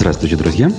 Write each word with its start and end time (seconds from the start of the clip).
Здравствуйте, 0.00 0.36
друзья. 0.36 0.72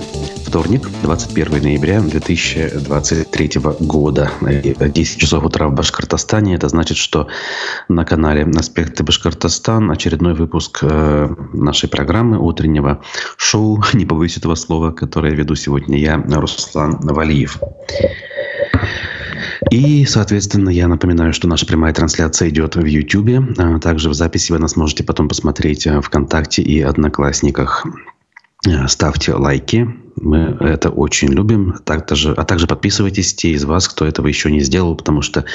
Вторник, 0.47 0.89
21 1.03 1.61
ноября 1.61 2.01
2023 2.01 3.51
года. 3.79 4.31
10 4.41 5.19
часов 5.19 5.45
утра 5.45 5.67
в 5.67 5.75
Башкортостане. 5.75 6.55
Это 6.55 6.69
значит, 6.69 6.97
что 6.97 7.27
на 7.87 8.03
канале 8.03 8.49
«Аспекты 8.57 9.03
Башкортостан» 9.03 9.91
очередной 9.91 10.33
выпуск 10.33 10.79
э, 10.81 11.29
нашей 11.53 11.87
программы 11.87 12.39
утреннего 12.39 13.03
шоу, 13.37 13.83
не 13.93 14.07
побоюсь 14.07 14.37
этого 14.37 14.55
слова, 14.55 14.89
которое 14.89 15.35
веду 15.35 15.53
сегодня 15.53 15.99
я, 15.99 16.17
Руслан 16.17 16.97
Валиев. 17.01 17.59
И, 19.69 20.03
соответственно, 20.05 20.69
я 20.69 20.87
напоминаю, 20.87 21.31
что 21.33 21.47
наша 21.47 21.67
прямая 21.67 21.93
трансляция 21.93 22.49
идет 22.49 22.75
в 22.75 22.83
YouTube. 22.83 23.55
А 23.59 23.77
также 23.77 24.09
в 24.09 24.15
записи 24.15 24.51
вы 24.51 24.57
нас 24.57 24.75
можете 24.75 25.03
потом 25.03 25.27
посмотреть 25.29 25.87
ВКонтакте 25.87 26.63
и 26.63 26.81
Одноклассниках. 26.81 27.85
Э, 28.67 28.87
ставьте 28.87 29.33
лайки, 29.33 29.87
мы 30.15 30.57
это 30.59 30.89
очень 30.89 31.29
любим. 31.29 31.75
Также, 31.83 32.33
а 32.33 32.43
также 32.45 32.67
подписывайтесь, 32.67 33.33
те 33.33 33.51
из 33.51 33.65
вас, 33.65 33.87
кто 33.87 34.05
этого 34.05 34.27
еще 34.27 34.51
не 34.51 34.61
сделал, 34.61 34.95
потому 34.95 35.21
что 35.21 35.45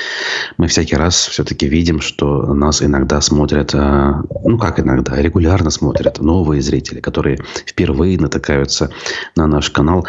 мы 0.57 0.69
всякий 0.69 0.97
раз 0.97 1.29
все-таки 1.29 1.67
видим, 1.67 2.01
что 2.01 2.55
нас 2.55 2.83
иногда 2.83 3.21
смотрят, 3.21 3.75
а, 3.75 4.23
ну 4.45 4.59
как 4.59 4.81
иногда, 4.81 5.21
регулярно 5.21 5.71
смотрят 5.71 6.21
новые 6.21 6.63
зрители, 6.63 7.01
которые 7.01 7.39
впервые 7.67 8.19
натыкаются 8.19 8.91
на 9.35 9.47
наш 9.47 9.71
канал. 9.71 10.07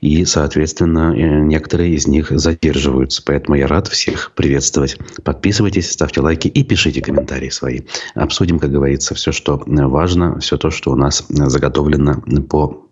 И, 0.00 0.24
соответственно, 0.24 1.14
э, 1.14 1.40
некоторые 1.40 1.94
из 1.94 2.06
них 2.06 2.30
задерживаются. 2.30 3.22
Поэтому 3.24 3.56
я 3.56 3.66
рад 3.66 3.88
всех 3.88 4.32
приветствовать. 4.34 4.98
Подписывайтесь, 5.24 5.90
ставьте 5.90 6.20
лайки 6.20 6.48
и 6.48 6.64
пишите 6.64 7.00
комментарии 7.02 7.50
свои. 7.50 7.80
Обсудим, 8.14 8.58
как 8.58 8.70
говорится, 8.70 9.14
все, 9.14 9.32
что 9.32 9.62
важно, 9.66 10.38
все 10.40 10.56
то, 10.56 10.70
что 10.70 10.92
у 10.92 10.96
нас 10.96 11.24
заготовлено 11.28 12.22
по 12.48 12.66
Э, 12.66 12.85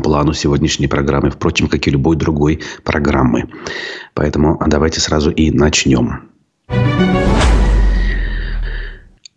плану 0.00 0.32
сегодняшней 0.32 0.86
программы, 0.86 1.30
впрочем, 1.30 1.68
как 1.68 1.86
и 1.86 1.90
любой 1.90 2.16
другой 2.16 2.60
программы. 2.84 3.48
Поэтому 4.14 4.60
давайте 4.66 5.00
сразу 5.00 5.30
и 5.30 5.50
начнем. 5.50 6.30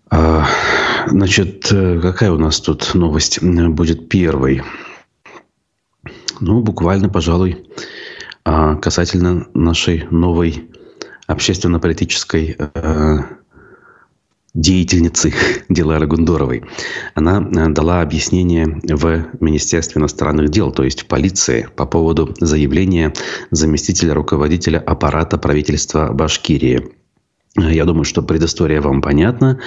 А, 0.09 0.45
значит, 1.07 1.71
э, 1.71 1.99
какая 1.99 2.31
у 2.31 2.37
нас 2.37 2.61
тут 2.61 2.93
новость 2.93 3.41
будет 3.41 4.07
первой? 4.07 4.63
Ну, 6.39 6.61
буквально, 6.61 7.09
пожалуй, 7.09 7.67
а, 8.43 8.75
касательно 8.75 9.47
нашей 9.53 10.07
новой 10.11 10.69
общественно-политической 11.27 12.55
э, 12.57 13.17
деятельницы 14.55 15.33
Дилары 15.69 16.07
Гундоровой. 16.07 16.63
Она 17.13 17.39
э, 17.39 17.69
дала 17.69 18.01
объяснение 18.01 18.79
в 18.83 19.27
Министерстве 19.39 19.99
иностранных 19.99 20.49
дел, 20.49 20.71
то 20.71 20.83
есть 20.83 21.01
в 21.01 21.05
полиции, 21.05 21.67
по 21.75 21.85
поводу 21.85 22.33
заявления 22.39 23.13
заместителя 23.51 24.13
руководителя 24.13 24.79
аппарата 24.79 25.37
правительства 25.37 26.11
Башкирии 26.11 26.89
я 27.57 27.85
думаю, 27.85 28.03
что 28.03 28.21
предыстория 28.21 28.81
вам 28.81 29.01
понятна. 29.01 29.59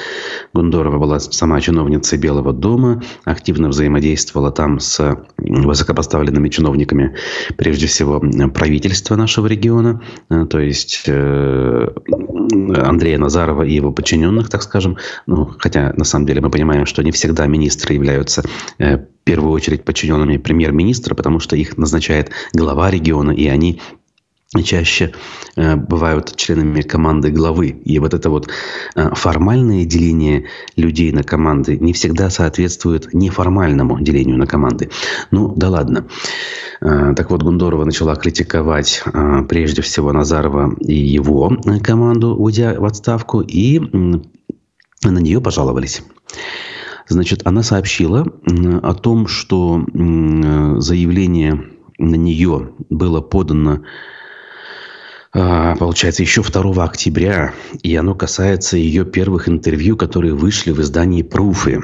Гундорова 0.53 0.99
была 0.99 1.21
сама 1.21 1.61
чиновницей 1.61 2.19
Белого 2.19 2.53
дома, 2.53 3.03
активно 3.25 3.69
взаимодействовала 3.69 4.51
там 4.51 4.79
с 4.79 5.17
высокопоставленными 5.39 6.51
чиновниками, 6.51 7.17
прежде 7.57 7.87
всего, 7.87 8.21
правительства 8.51 9.17
нашего 9.17 9.47
региона, 9.47 10.03
э, 10.29 10.47
то 10.47 10.61
есть 10.61 11.05
э, 11.07 11.89
Андрея 12.77 13.19
Назарова 13.19 13.63
и 13.63 13.73
его 13.73 13.91
подчиненных, 13.93 14.51
так 14.51 14.63
скажем. 14.63 14.99
Ну, 15.27 15.51
хотя, 15.59 15.95
на 15.97 16.05
самом 16.05 16.27
деле, 16.27 16.43
мы 16.43 16.51
понимаем, 16.51 16.85
что 16.85 17.03
не 17.03 17.11
всегда 17.11 17.47
министры 17.47 17.95
являются 17.95 18.43
э, 18.79 18.99
в 18.99 19.07
первую 19.25 19.53
очередь 19.53 19.85
подчиненными 19.85 20.37
премьер-министра, 20.37 21.15
потому 21.15 21.41
что 21.41 21.57
их 21.57 21.77
назначает 21.79 22.31
глава 22.53 22.91
региона, 22.91 23.31
и 23.31 23.47
они 23.47 23.81
чаще 24.65 25.13
э, 25.57 25.77
бывают 25.77 26.35
членами 26.37 26.81
команды 26.81 27.31
главы. 27.31 27.69
И 27.69 27.99
вот 27.99 28.15
это 28.15 28.31
вот 28.31 28.49
э, 28.95 29.11
формальное 29.15 29.85
деление 29.85 30.47
людей 30.77 31.13
на 31.13 31.23
команды 31.23 31.77
не 31.79 31.93
всегда 31.93 32.31
соответствует 32.31 33.13
неформальному 33.13 34.01
делению 34.01 34.39
на 34.39 34.47
команды. 34.47 34.91
Ну, 35.31 35.53
да 35.55 35.69
ладно. 35.69 36.07
Э, 36.81 37.13
так 37.15 37.31
вот, 37.31 37.43
Гундорова 37.43 37.85
начала 37.85 38.17
критиковать 38.17 39.03
прежде 39.49 39.83
всего 39.83 40.13
Назарова 40.13 40.75
и 40.81 40.95
его 40.95 41.53
команду, 41.83 42.35
уйдя 42.35 42.75
в 42.79 42.85
отставку, 42.87 43.43
и 43.43 43.79
на 43.81 45.19
нее 45.19 45.41
пожаловались. 45.41 46.03
Значит, 47.07 47.43
она 47.45 47.63
сообщила 47.63 48.27
о 48.83 48.95
том, 48.95 49.27
что 49.29 49.83
заявление 50.79 51.65
на 51.99 52.15
нее 52.17 52.71
было 52.91 53.21
подано 53.21 53.81
получается, 55.33 56.23
еще 56.23 56.43
2 56.43 56.85
октября, 56.85 57.53
и 57.83 57.95
оно 57.97 58.15
касается 58.15 58.77
ее 58.77 59.05
первых 59.05 59.49
интервью, 59.49 59.97
которые 59.97 60.35
вышли 60.35 60.71
в 60.71 60.81
издании 60.81 61.23
«Пруфы». 61.23 61.81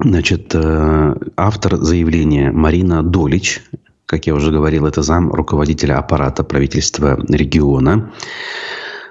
Значит, 0.00 0.54
э, 0.54 1.14
автор 1.36 1.76
заявления 1.76 2.52
Марина 2.52 3.02
Долич, 3.02 3.62
как 4.06 4.26
я 4.26 4.34
уже 4.34 4.52
говорил, 4.52 4.86
это 4.86 5.02
зам 5.02 5.30
руководителя 5.32 5.98
аппарата 5.98 6.44
правительства 6.44 7.18
региона. 7.28 8.12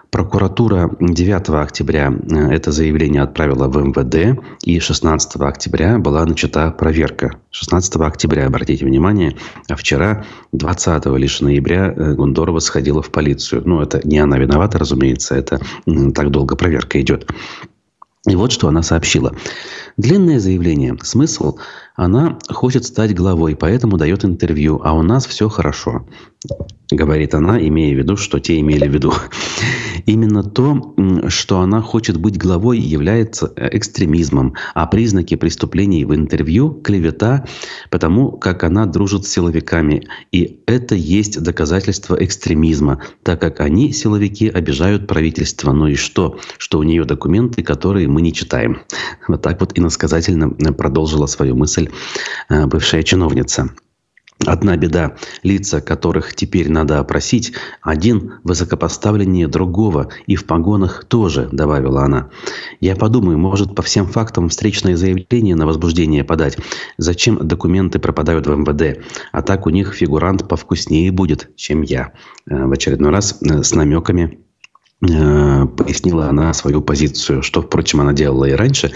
Прокуратура 0.09 0.95
9 0.99 1.49
октября 1.49 2.11
э, 2.11 2.35
это 2.53 2.71
заявление 2.71 3.23
отправила 3.23 3.67
в 3.67 3.77
МВД, 3.77 4.41
и 4.63 4.79
16 4.79 5.35
октября 5.41 5.97
была 5.97 6.25
начата 6.25 6.71
проверка. 6.71 7.31
16 7.51 7.97
октября, 7.97 8.47
обратите 8.47 8.85
внимание, 8.85 9.35
а 9.67 9.75
вчера, 9.75 10.25
20 10.53 11.05
лишь 11.17 11.41
ноября, 11.41 11.93
э, 11.93 12.13
Гундорова 12.13 12.59
сходила 12.59 13.01
в 13.01 13.11
полицию. 13.11 13.63
Ну, 13.65 13.81
это 13.81 13.99
не 14.07 14.19
она 14.19 14.37
виновата, 14.37 14.77
разумеется, 14.77 15.35
это 15.35 15.59
так 16.15 16.31
долго 16.31 16.55
проверка 16.55 17.01
идет. 17.01 17.29
И 18.27 18.35
вот 18.35 18.51
что 18.51 18.67
она 18.67 18.83
сообщила. 18.83 19.33
Длинное 19.95 20.39
заявление. 20.39 20.97
Смысл? 21.01 21.57
Она 21.97 22.37
хочет 22.47 22.85
стать 22.85 23.15
главой, 23.15 23.55
поэтому 23.55 23.97
дает 23.97 24.23
интервью, 24.23 24.79
а 24.83 24.93
у 24.93 25.01
нас 25.01 25.25
все 25.25 25.49
хорошо. 25.49 26.05
Говорит 26.91 27.33
она, 27.33 27.59
имея 27.59 27.93
в 27.95 27.97
виду, 27.97 28.15
что 28.15 28.39
те 28.39 28.59
имели 28.59 28.87
в 28.87 28.93
виду. 28.93 29.11
Именно 30.05 30.43
то, 30.43 30.95
что 31.27 31.59
она 31.59 31.81
хочет 31.81 32.17
быть 32.17 32.37
главой, 32.37 32.79
является 32.79 33.51
э, 33.55 33.75
экстремизмом, 33.75 34.53
а 34.75 34.85
признаки 34.85 35.35
преступлений 35.35 36.05
в 36.05 36.15
интервью– 36.15 36.69
клевета, 36.83 37.45
потому 37.89 38.31
как 38.31 38.63
она 38.63 38.85
дружит 38.85 39.25
с 39.25 39.29
силовиками. 39.29 40.07
И 40.31 40.61
это 40.67 40.93
есть 40.93 41.41
доказательство 41.41 42.15
экстремизма, 42.23 43.01
так 43.23 43.41
как 43.41 43.59
они, 43.59 43.91
силовики, 43.91 44.47
обижают 44.47 45.07
правительство. 45.07 45.73
Ну 45.73 45.87
и 45.87 45.95
что? 45.95 46.39
Что 46.59 46.77
у 46.77 46.83
нее 46.83 47.03
документы, 47.05 47.63
которые 47.63 48.07
мы 48.07 48.21
не 48.21 48.33
читаем. 48.33 48.81
Вот 49.27 49.41
так 49.41 49.59
вот 49.59 49.77
иносказательно 49.77 50.49
продолжила 50.73 51.25
свою 51.25 51.55
мысль 51.55 51.86
э, 52.49 52.65
бывшая 52.65 53.03
чиновница. 53.03 53.69
Одна 54.45 54.77
беда. 54.77 55.15
Лица, 55.41 55.81
которых 55.81 56.35
теперь 56.35 56.69
надо 56.69 56.99
опросить, 56.99 57.53
один 57.81 58.35
высокопоставленнее 58.43 59.47
другого, 59.47 60.09
и 60.27 60.35
в 60.35 60.45
погонах 60.45 61.05
тоже, 61.05 61.49
добавила 61.51 62.03
она. 62.03 62.29
Я 62.79 62.95
подумаю, 62.95 63.39
может, 63.39 63.73
по 63.73 63.81
всем 63.81 64.05
фактам 64.05 64.49
встречное 64.49 64.95
заявление 64.95 65.55
на 65.55 65.65
возбуждение 65.65 66.23
подать. 66.23 66.57
Зачем 66.97 67.47
документы 67.47 67.97
пропадают 67.97 68.45
в 68.45 68.55
МВД? 68.55 68.99
А 69.31 69.41
так 69.41 69.65
у 69.65 69.71
них 69.71 69.93
фигурант 69.95 70.47
повкуснее 70.47 71.11
будет, 71.11 71.49
чем 71.55 71.81
я. 71.81 72.13
Э, 72.47 72.65
в 72.65 72.71
очередной 72.71 73.11
раз 73.11 73.39
э, 73.41 73.63
с 73.63 73.73
намеками 73.73 74.39
пояснила 74.99 76.27
она 76.27 76.53
свою 76.53 76.81
позицию, 76.81 77.43
что, 77.43 77.61
впрочем, 77.61 78.01
она 78.01 78.13
делала 78.13 78.45
и 78.45 78.53
раньше, 78.53 78.91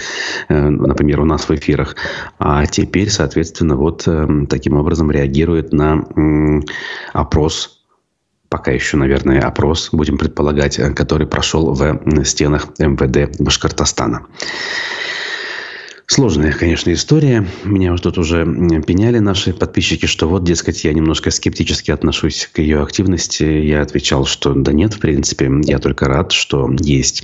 э, 0.50 0.69
например, 0.69 1.19
у 1.19 1.25
нас 1.25 1.47
в 1.47 1.51
эфирах, 1.51 1.95
а 2.39 2.66
теперь, 2.66 3.09
соответственно, 3.09 3.75
вот 3.75 4.07
э, 4.07 4.28
таким 4.50 4.78
образом 4.78 5.12
реагирует 5.12 5.74
на 5.74 6.03
опрос 7.13 7.77
пока 8.50 8.71
еще, 8.71 8.98
наверное, 8.98 9.39
опрос, 9.39 9.89
будем 9.94 10.18
предполагать, 10.18 10.75
который 10.94 11.25
прошел 11.25 11.74
в 11.74 12.25
стенах 12.25 12.68
МВД 12.80 13.39
Башкортостана. 13.39 14.25
Сложная, 16.12 16.52
конечно, 16.52 16.92
история. 16.92 17.48
Меня 17.63 17.94
вот 17.94 18.02
тут 18.02 18.18
уже 18.18 18.44
пеняли 18.86 19.19
наши 19.19 19.54
подписчики, 19.54 20.08
что 20.08 20.28
вот, 20.28 20.44
дескать, 20.44 20.84
я 20.84 20.92
немножко 20.92 21.31
скептически 21.31 21.90
отношусь 21.92 22.50
к 22.52 22.60
ее 22.60 22.84
активности. 22.84 23.44
Я 23.44 23.81
отвечал, 23.81 24.25
что 24.25 24.54
да 24.54 24.74
нет, 24.74 24.94
в 24.96 25.00
принципе, 25.00 25.50
я 25.63 25.80
только 25.80 26.08
рад, 26.08 26.34
что 26.34 26.69
есть 26.81 27.24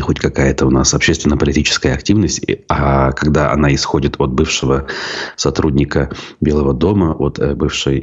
хоть 0.00 0.18
какая-то 0.18 0.66
у 0.66 0.70
нас 0.70 0.94
общественно-политическая 0.94 1.92
активность, 1.92 2.44
а 2.68 3.12
когда 3.12 3.52
она 3.52 3.72
исходит 3.72 4.16
от 4.18 4.32
бывшего 4.32 4.88
сотрудника 5.36 6.10
Белого 6.40 6.74
дома, 6.74 7.12
от 7.12 7.38
э, 7.38 7.54
бывшей, 7.54 8.00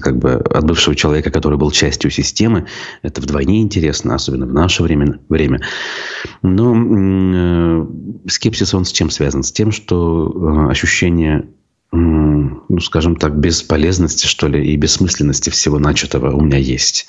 как 0.00 0.18
бы, 0.18 0.34
от 0.34 0.64
бывшего 0.64 0.94
человека, 0.94 1.30
который 1.30 1.58
был 1.58 1.72
частью 1.72 2.12
системы, 2.12 2.66
это 3.02 3.20
вдвойне 3.20 3.60
интересно, 3.60 4.14
особенно 4.14 4.46
в 4.46 4.52
наше 4.52 4.84
время. 4.84 5.18
время. 5.28 5.62
Но 6.42 6.76
э, 6.76 7.86
скепсис 8.28 8.72
он 8.72 8.84
с 8.84 8.92
чем 8.92 9.10
связан? 9.10 9.42
С 9.42 9.50
тем, 9.50 9.72
что 9.72 10.32
э, 10.68 10.70
ощущение 10.70 11.48
ну, 11.94 12.80
скажем 12.80 13.16
так, 13.16 13.38
бесполезности, 13.38 14.26
что 14.26 14.48
ли, 14.48 14.72
и 14.72 14.76
бессмысленности 14.76 15.50
всего 15.50 15.78
начатого 15.78 16.34
у 16.34 16.40
меня 16.40 16.56
есть. 16.56 17.06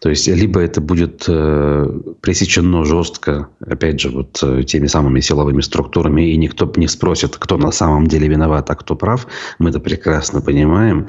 То 0.00 0.10
есть, 0.10 0.28
либо 0.28 0.60
это 0.60 0.80
будет 0.80 1.24
э, 1.26 2.00
пресечено 2.20 2.84
жестко, 2.84 3.48
опять 3.60 4.00
же, 4.00 4.10
вот 4.10 4.38
э, 4.42 4.62
теми 4.62 4.86
самыми 4.86 5.20
силовыми 5.20 5.62
структурами, 5.62 6.30
и 6.30 6.36
никто 6.36 6.70
не 6.76 6.86
спросит, 6.86 7.36
кто 7.36 7.56
на 7.56 7.72
самом 7.72 8.06
деле 8.06 8.28
виноват, 8.28 8.68
а 8.70 8.74
кто 8.74 8.94
прав. 8.94 9.26
Мы 9.58 9.70
это 9.70 9.80
прекрасно 9.80 10.42
понимаем. 10.42 11.06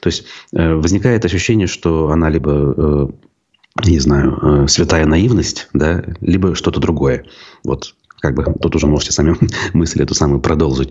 То 0.00 0.08
есть, 0.08 0.24
э, 0.52 0.74
возникает 0.74 1.24
ощущение, 1.24 1.66
что 1.66 2.10
она 2.10 2.30
либо, 2.30 2.52
э, 2.52 3.08
не 3.86 3.98
знаю, 3.98 4.38
э, 4.40 4.68
святая 4.68 5.06
наивность, 5.06 5.68
да, 5.72 6.04
либо 6.20 6.54
что-то 6.54 6.78
другое. 6.78 7.24
Вот, 7.64 7.94
как 8.20 8.34
бы, 8.34 8.44
тут 8.60 8.76
уже 8.76 8.86
можете 8.86 9.12
сами 9.12 9.36
мысль 9.72 10.02
эту 10.02 10.14
самую 10.14 10.40
продолжить. 10.40 10.90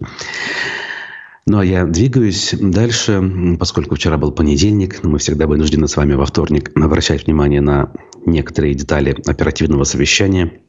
Ну, 1.50 1.60
а 1.60 1.66
я 1.66 1.86
двигаюсь 1.86 2.54
дальше, 2.60 3.56
поскольку 3.58 3.96
вчера 3.96 4.18
был 4.18 4.34
понедельник, 4.34 5.02
но 5.02 5.10
мы 5.10 5.18
всегда 5.18 5.48
вынуждены 5.48 5.88
с 5.88 5.96
вами 5.96 6.14
во 6.14 6.26
вторник 6.26 6.72
обращать 6.76 7.26
внимание 7.26 7.62
на 7.62 7.94
некоторые 8.26 8.74
детали 8.74 9.16
оперативного 9.26 9.86
совещания. 9.86 10.60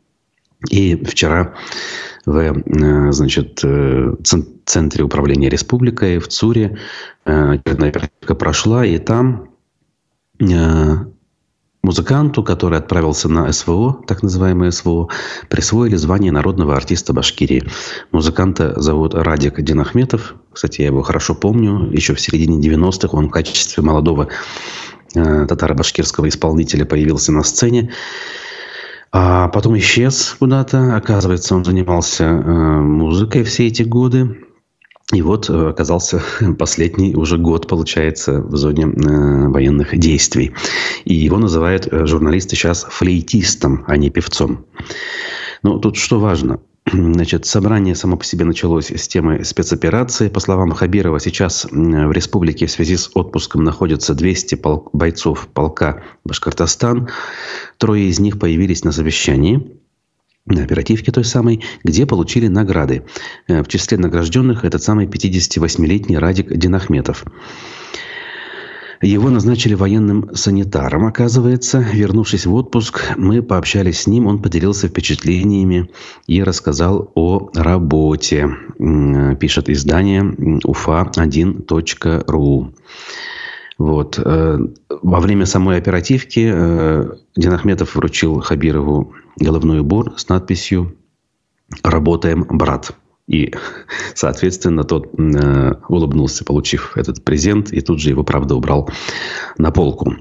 И 0.70 0.94
вчера 0.94 1.56
в 2.26 2.36
э, 2.36 3.12
значит, 3.12 3.60
э, 3.64 4.14
Центре 4.66 5.02
управления 5.02 5.48
республикой 5.48 6.18
в 6.18 6.28
ЦУРе 6.28 6.78
э, 7.24 7.58
оперативка 7.64 8.36
прошла, 8.36 8.86
и 8.86 8.98
там 8.98 9.48
Музыканту, 11.88 12.42
который 12.42 12.78
отправился 12.78 13.30
на 13.30 13.50
СВО, 13.50 14.02
так 14.06 14.22
называемое 14.22 14.72
СВО, 14.72 15.08
присвоили 15.48 15.96
звание 15.96 16.30
народного 16.30 16.76
артиста 16.76 17.14
Башкирии. 17.14 17.64
Музыканта 18.12 18.78
зовут 18.78 19.14
Радик 19.14 19.58
Динахметов. 19.62 20.34
Кстати, 20.52 20.82
я 20.82 20.88
его 20.88 21.00
хорошо 21.00 21.34
помню. 21.34 21.90
Еще 21.90 22.14
в 22.14 22.20
середине 22.20 22.58
90-х 22.60 23.16
он 23.16 23.28
в 23.28 23.30
качестве 23.30 23.82
молодого 23.82 24.28
э, 25.14 25.46
татаро-башкирского 25.46 26.28
исполнителя 26.28 26.84
появился 26.84 27.32
на 27.32 27.42
сцене. 27.42 27.90
А 29.10 29.48
потом 29.48 29.78
исчез 29.78 30.36
куда-то. 30.38 30.94
Оказывается, 30.94 31.54
он 31.54 31.64
занимался 31.64 32.24
э, 32.24 32.80
музыкой 32.82 33.44
все 33.44 33.66
эти 33.66 33.82
годы. 33.82 34.36
И 35.12 35.22
вот 35.22 35.48
э, 35.48 35.68
оказался 35.68 36.22
последний 36.58 37.14
уже 37.14 37.38
год, 37.38 37.66
получается, 37.66 38.42
в 38.42 38.56
зоне 38.56 38.84
э, 38.84 39.48
военных 39.48 39.96
действий. 39.98 40.52
И 41.04 41.14
его 41.14 41.38
называют 41.38 41.86
э, 41.86 42.04
журналисты 42.04 42.56
сейчас 42.56 42.84
флейтистом, 42.84 43.84
а 43.86 43.96
не 43.96 44.10
певцом. 44.10 44.66
Ну, 45.62 45.78
тут 45.78 45.96
что 45.96 46.20
важно. 46.20 46.60
Значит, 46.92 47.46
собрание 47.46 47.94
само 47.94 48.18
по 48.18 48.24
себе 48.24 48.44
началось 48.44 48.90
с 48.90 49.08
темы 49.08 49.44
спецоперации. 49.44 50.28
По 50.28 50.40
словам 50.40 50.72
Хабирова, 50.72 51.20
сейчас 51.20 51.66
в 51.70 52.12
республике 52.12 52.66
в 52.66 52.70
связи 52.70 52.98
с 52.98 53.10
отпуском 53.14 53.64
находятся 53.64 54.14
200 54.14 54.56
пол- 54.56 54.90
бойцов 54.92 55.48
полка 55.54 56.02
Башкортостан. 56.26 57.08
Трое 57.78 58.10
из 58.10 58.20
них 58.20 58.38
появились 58.38 58.84
на 58.84 58.92
совещании 58.92 59.77
на 60.50 60.64
оперативке 60.64 61.12
той 61.12 61.24
самой, 61.24 61.62
где 61.84 62.06
получили 62.06 62.48
награды. 62.48 63.04
Э, 63.46 63.62
в 63.62 63.68
числе 63.68 63.98
награжденных 63.98 64.64
этот 64.64 64.82
самый 64.82 65.06
58-летний 65.06 66.18
Радик 66.18 66.56
Динахметов. 66.56 67.24
Его 69.00 69.30
назначили 69.30 69.74
военным 69.74 70.34
санитаром, 70.34 71.06
оказывается. 71.06 71.78
Вернувшись 71.78 72.46
в 72.46 72.54
отпуск, 72.54 73.12
мы 73.16 73.42
пообщались 73.42 74.00
с 74.00 74.08
ним, 74.08 74.26
он 74.26 74.42
поделился 74.42 74.88
впечатлениями 74.88 75.88
и 76.26 76.42
рассказал 76.42 77.12
о 77.14 77.48
работе, 77.54 78.48
пишет 79.38 79.70
издание 79.70 80.22
уфа1.ру. 80.22 81.62
Вот. 83.78 84.18
Э, 84.18 84.58
во 84.88 85.20
время 85.20 85.46
самой 85.46 85.78
оперативки 85.78 86.50
э, 86.52 87.10
Динахметов 87.36 87.94
вручил 87.94 88.40
Хабирову 88.40 89.14
головной 89.36 89.80
убор 89.80 90.14
с 90.16 90.28
надписью 90.28 90.96
«Работаем, 91.84 92.44
брат». 92.48 92.90
И, 93.28 93.52
соответственно, 94.14 94.84
тот 94.84 95.08
э, 95.16 95.74
улыбнулся, 95.88 96.44
получив 96.44 96.96
этот 96.96 97.24
презент, 97.24 97.72
и 97.72 97.80
тут 97.80 98.00
же 98.00 98.08
его, 98.08 98.24
правда, 98.24 98.56
убрал 98.56 98.90
на 99.58 99.70
полку. 99.70 100.16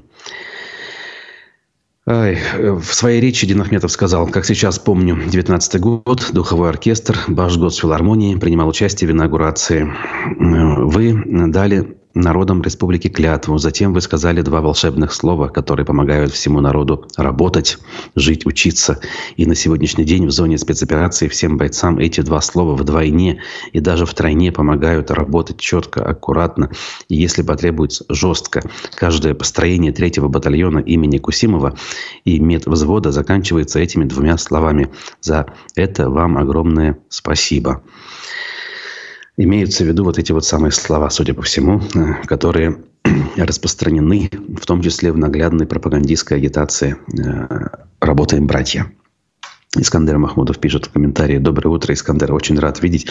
Ай, 2.06 2.38
в 2.58 2.94
своей 2.94 3.20
речи 3.20 3.46
Динахметов 3.46 3.90
сказал, 3.90 4.28
как 4.28 4.46
сейчас 4.46 4.78
помню, 4.78 5.18
19 5.26 5.80
год, 5.80 6.30
духовой 6.32 6.70
оркестр, 6.70 7.18
Башгосфилармонии 7.28 8.36
принимал 8.36 8.68
участие 8.68 9.08
в 9.08 9.12
инаугурации. 9.12 9.92
Вы 10.38 11.22
дали 11.50 11.97
народом 12.18 12.62
республики 12.62 13.08
клятву. 13.08 13.58
Затем 13.58 13.92
вы 13.92 14.00
сказали 14.00 14.42
два 14.42 14.60
волшебных 14.60 15.12
слова, 15.12 15.48
которые 15.48 15.86
помогают 15.86 16.32
всему 16.32 16.60
народу 16.60 17.06
работать, 17.16 17.78
жить, 18.14 18.46
учиться. 18.46 19.00
И 19.36 19.46
на 19.46 19.54
сегодняшний 19.54 20.04
день 20.04 20.26
в 20.26 20.30
зоне 20.30 20.58
спецоперации 20.58 21.28
всем 21.28 21.56
бойцам 21.56 21.98
эти 21.98 22.20
два 22.20 22.40
слова 22.40 22.74
вдвойне 22.74 23.40
и 23.72 23.80
даже 23.80 24.06
втройне 24.06 24.52
помогают 24.52 25.10
работать 25.10 25.58
четко, 25.58 26.04
аккуратно 26.04 26.70
и, 27.08 27.16
если 27.16 27.42
потребуется, 27.42 28.04
жестко. 28.08 28.62
Каждое 28.94 29.34
построение 29.34 29.92
третьего 29.92 30.28
батальона 30.28 30.78
имени 30.78 31.18
Кусимова 31.18 31.76
и 32.24 32.38
медвзвода 32.38 33.12
заканчивается 33.12 33.78
этими 33.78 34.04
двумя 34.04 34.36
словами. 34.38 34.90
За 35.20 35.46
это 35.74 36.10
вам 36.10 36.38
огромное 36.38 36.98
спасибо. 37.08 37.82
Имеются 39.40 39.84
в 39.84 39.86
виду 39.86 40.02
вот 40.02 40.18
эти 40.18 40.32
вот 40.32 40.44
самые 40.44 40.72
слова, 40.72 41.08
судя 41.10 41.32
по 41.32 41.42
всему, 41.42 41.80
э, 41.94 42.26
которые 42.26 42.78
распространены, 43.36 44.28
в 44.60 44.66
том 44.66 44.82
числе 44.82 45.12
в 45.12 45.16
наглядной 45.16 45.64
пропагандистской 45.64 46.38
агитации 46.38 46.96
э, 47.16 47.68
«Работаем, 48.00 48.48
братья». 48.48 48.90
Искандер 49.76 50.18
Махмудов 50.18 50.58
пишет 50.58 50.86
в 50.86 50.92
комментарии. 50.92 51.38
Доброе 51.38 51.68
утро, 51.68 51.94
Искандер. 51.94 52.32
Очень 52.32 52.58
рад 52.58 52.82
видеть. 52.82 53.06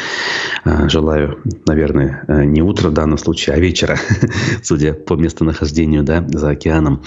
Э, 0.65 0.89
желаю, 0.89 1.39
наверное, 1.65 2.25
не 2.27 2.61
утро 2.61 2.89
в 2.89 2.93
данном 2.93 3.17
случае, 3.17 3.55
а 3.55 3.59
вечера, 3.59 3.97
судя 4.63 4.95
по 4.95 5.13
местонахождению 5.13 6.03
да, 6.03 6.25
за 6.27 6.49
океаном. 6.49 7.03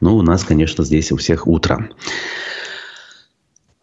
Но 0.00 0.16
у 0.16 0.22
нас, 0.22 0.42
конечно, 0.42 0.84
здесь 0.84 1.12
у 1.12 1.18
всех 1.18 1.46
утро. 1.46 1.90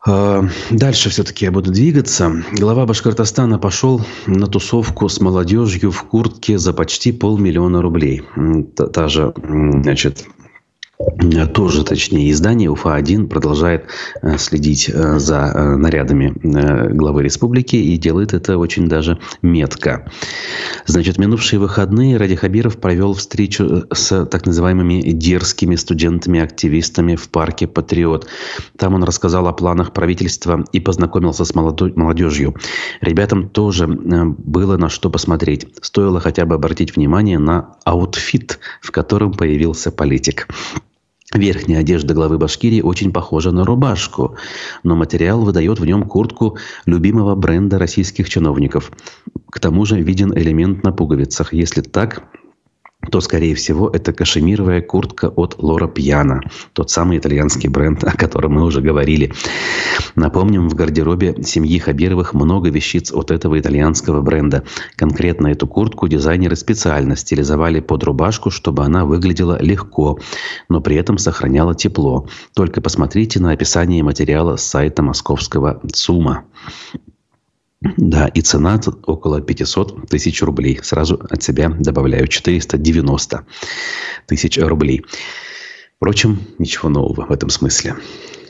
А, 0.04 0.44
дальше 0.72 1.10
все-таки 1.10 1.46
я 1.46 1.52
буду 1.52 1.72
двигаться. 1.72 2.44
Глава 2.54 2.86
Башкортостана 2.86 3.60
пошел 3.60 4.02
на 4.26 4.48
тусовку 4.48 5.08
с 5.10 5.22
молодежью 5.22 5.92
в 5.92 6.04
куртке 6.04 6.58
за 6.58 6.74
почти 6.74 7.12
полмиллиона 7.12 7.82
рублей. 7.82 8.24
Та, 8.76 8.88
та 8.88 9.08
же 9.08 9.34
значит, 9.84 10.26
Э, 10.40 10.41
тоже, 11.54 11.84
точнее, 11.84 12.32
издание 12.32 12.70
УФА-1 12.70 13.28
продолжает 13.28 13.86
э, 14.22 14.38
следить 14.38 14.90
э, 14.90 15.20
за 15.20 15.78
нарядами 15.78 16.34
главы 16.94 17.24
республики 17.24 17.76
и 17.76 17.98
делает 17.98 18.34
это 18.34 18.58
очень 18.58 18.88
даже 18.88 19.20
метко. 19.42 20.10
Значит, 20.86 21.18
минувшие 21.18 21.60
выходные 21.60 22.18
Ради 22.18 22.36
Хабиров 22.36 22.78
провел 22.78 23.14
встречу 23.14 23.86
с 23.92 24.26
так 24.26 24.46
называемыми 24.46 25.02
дерзкими 25.12 25.76
студентами-активистами 25.76 27.16
в 27.16 27.30
парке 27.30 27.68
«Патриот». 27.68 28.28
Там 28.78 28.94
он 28.94 29.04
рассказал 29.04 29.48
о 29.48 29.54
планах 29.54 29.94
правительства 29.94 30.66
и 30.72 30.80
познакомился 30.80 31.46
с 31.46 31.54
молодежью. 31.56 32.56
Ребятам 33.02 33.50
тоже 33.50 33.88
было 33.88 34.78
на 34.78 34.90
что 34.90 35.10
посмотреть. 35.10 35.68
Стоило 35.82 36.20
хотя 36.20 36.46
бы 36.46 36.56
обратить 36.56 36.96
внимание 36.96 37.40
на 37.40 37.76
outfit, 37.86 38.60
в 38.82 38.92
котором 38.92 39.34
появился 39.34 39.92
политик. 39.92 40.48
Верхняя 41.34 41.80
одежда 41.80 42.14
главы 42.14 42.38
Башкирии 42.38 42.82
очень 42.82 43.14
похожа 43.14 43.52
на 43.52 43.64
рубашку, 43.64 44.36
но 44.84 44.96
материал 44.98 45.42
выдает 45.42 45.80
в 45.80 45.86
нем 45.86 46.04
куртку 46.04 46.58
любимого 46.86 47.36
бренда 47.36 47.80
российских 47.80 48.30
чиновников. 48.30 48.92
К 49.50 49.60
тому 49.62 49.86
же 49.86 50.02
виден 50.02 50.38
элемент 50.38 50.84
на 50.84 50.92
пуговицах. 50.92 51.54
Если 51.54 51.82
так, 51.82 52.24
то, 53.10 53.20
скорее 53.20 53.56
всего, 53.56 53.90
это 53.90 54.14
кашемировая 54.14 54.82
куртка 54.82 55.30
от 55.30 55.56
Loro 55.58 55.88
Piana, 55.88 56.42
тот 56.74 56.92
самый 56.92 57.18
итальянский 57.18 57.68
бренд, 57.68 58.04
о 58.04 58.12
котором 58.12 58.54
мы 58.54 58.64
уже 58.64 58.82
говорили. 58.82 59.34
Напомним, 60.16 60.70
в 60.70 60.76
гардеробе 60.76 61.42
семьи 61.44 61.80
Хабировых 61.80 62.34
много 62.34 62.70
вещиц 62.70 63.12
от 63.12 63.32
этого 63.32 63.60
итальянского 63.60 64.22
бренда. 64.22 64.64
Конкретно 64.96 65.48
эту 65.48 65.68
куртку 65.68 66.08
дизайнеры 66.08 66.56
специально 66.56 67.16
стилизовали 67.16 67.80
под 67.80 68.04
рубашку, 68.04 68.52
чтобы 68.52 68.84
она 68.84 69.06
выглядела 69.06 69.62
легко, 69.62 70.20
но 70.70 70.80
при 70.80 70.96
этом 70.96 71.18
сохраняла 71.18 71.74
тепло. 71.74 72.28
Только 72.54 72.82
посмотрите 72.82 73.40
на 73.40 73.52
описание 73.52 74.04
материала 74.04 74.58
с 74.58 74.64
сайта 74.64 75.02
московского 75.02 75.82
ЦУМа. 75.92 76.46
Да, 77.82 78.28
и 78.28 78.42
цена 78.42 78.80
около 79.06 79.42
500 79.42 80.08
тысяч 80.08 80.42
рублей. 80.44 80.80
Сразу 80.84 81.20
от 81.30 81.42
себя 81.42 81.70
добавляю 81.70 82.28
490 82.28 83.46
тысяч 84.28 84.60
рублей. 84.60 85.04
Впрочем, 85.98 86.40
ничего 86.60 86.90
нового 86.90 87.26
в 87.26 87.32
этом 87.32 87.50
смысле. 87.50 87.96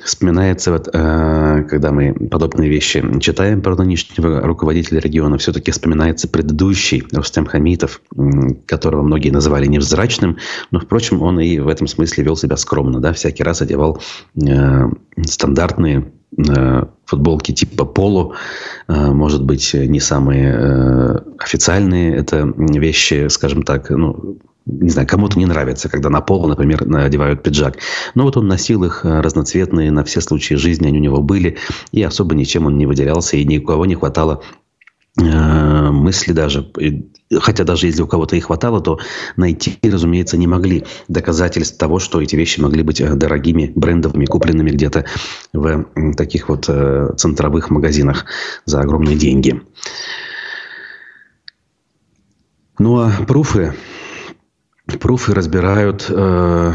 вспоминается, 0.04 0.72
вот, 0.72 0.90
э, 0.92 1.64
когда 1.70 1.92
мы 1.92 2.14
подобные 2.14 2.70
вещи 2.70 3.04
читаем 3.20 3.62
про 3.62 3.76
нынешнего 3.76 4.42
руководителя 4.42 5.00
региона, 5.00 5.38
все-таки 5.38 5.72
вспоминается 5.72 6.28
предыдущий 6.28 7.04
Рустем 7.12 7.46
Хамитов, 7.46 8.02
которого 8.66 9.04
многие 9.04 9.30
называли 9.30 9.68
невзрачным, 9.68 10.38
но, 10.72 10.80
впрочем, 10.80 11.22
он 11.22 11.40
и 11.40 11.60
в 11.60 11.68
этом 11.68 11.88
смысле 11.88 12.24
вел 12.24 12.36
себя 12.36 12.58
скромно, 12.58 13.00
да, 13.00 13.14
всякий 13.14 13.44
раз 13.44 13.62
одевал 13.62 14.02
э, 14.36 14.90
стандартные 15.24 16.12
футболки 17.06 17.52
типа 17.52 17.86
поло, 17.86 18.36
э, 18.88 18.94
может 18.94 19.44
быть, 19.44 19.74
не 19.74 20.00
самые 20.00 20.54
э, 20.54 21.18
официальные 21.40 22.16
это 22.16 22.52
вещи, 22.58 23.28
скажем 23.28 23.64
так, 23.64 23.90
ну, 23.90 24.38
не 24.66 24.90
знаю, 24.90 25.08
кому-то 25.08 25.40
не 25.40 25.46
нравится, 25.46 25.90
когда 25.90 26.10
на 26.10 26.22
пол, 26.22 26.48
например, 26.48 26.86
надевают 26.86 27.44
пиджак. 27.44 27.78
Но 28.16 28.24
вот 28.24 28.38
он 28.38 28.48
носил 28.48 28.84
их 28.84 29.02
э, 29.04 29.22
разноцветные, 29.22 29.92
на 29.92 30.04
все 30.04 30.22
случаи 30.22 30.54
жизни 30.56 30.88
они 30.88 31.00
у 31.00 31.02
него 31.02 31.22
были, 31.22 31.58
и 31.92 32.02
особо 32.04 32.36
ничем 32.36 32.66
он 32.66 32.78
не 32.78 32.86
выделялся, 32.86 33.38
и 33.38 33.46
ни 33.46 33.58
у 33.58 33.64
кого 33.64 33.86
не 33.86 33.96
хватало 33.96 34.42
э, 34.42 34.61
мысли 35.24 36.34
даже, 36.34 36.72
хотя 37.40 37.64
даже 37.64 37.88
если 37.88 38.02
у 38.02 38.08
кого-то 38.08 38.36
и 38.36 38.40
хватало, 38.40 38.82
то 38.82 39.00
найти, 39.36 39.78
разумеется, 39.84 40.38
не 40.38 40.48
могли 40.48 40.86
доказательств 41.08 41.78
того, 41.78 42.00
что 42.00 42.22
эти 42.22 42.36
вещи 42.36 42.60
могли 42.60 42.84
быть 42.84 43.02
э, 43.02 43.14
дорогими, 43.14 43.72
брендовыми, 43.76 44.26
купленными 44.26 44.72
где-то 44.72 45.06
в 45.54 45.86
таких 46.16 46.50
вот 46.50 46.66
центровых 46.66 47.70
магазинах 47.70 48.26
за 48.66 48.82
огромные 48.82 49.18
деньги. 49.18 49.62
Ну 52.80 53.00
а 53.00 53.12
пруфы 53.28 53.74
Пруфы 55.00 55.34
разбирают 55.34 56.08
э, 56.10 56.74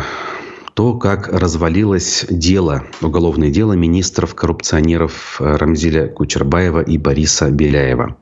то, 0.76 0.92
как 0.92 1.28
развалилось 1.28 2.26
дело, 2.28 2.84
уголовное 3.00 3.48
дело 3.48 3.72
министров-коррупционеров 3.72 5.40
э, 5.40 5.56
Рамзиля 5.56 6.08
Кучербаева 6.08 6.80
и 6.82 6.98
Бориса 6.98 7.50
Беляева. 7.50 8.18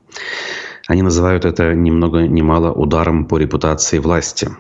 Они 0.86 1.02
называют 1.02 1.44
это 1.44 1.74
ни 1.74 1.90
много 1.90 2.28
ни 2.28 2.42
мало 2.42 2.70
ударом 2.70 3.26
по 3.26 3.38
репутации 3.38 3.98
власти. 3.98 4.50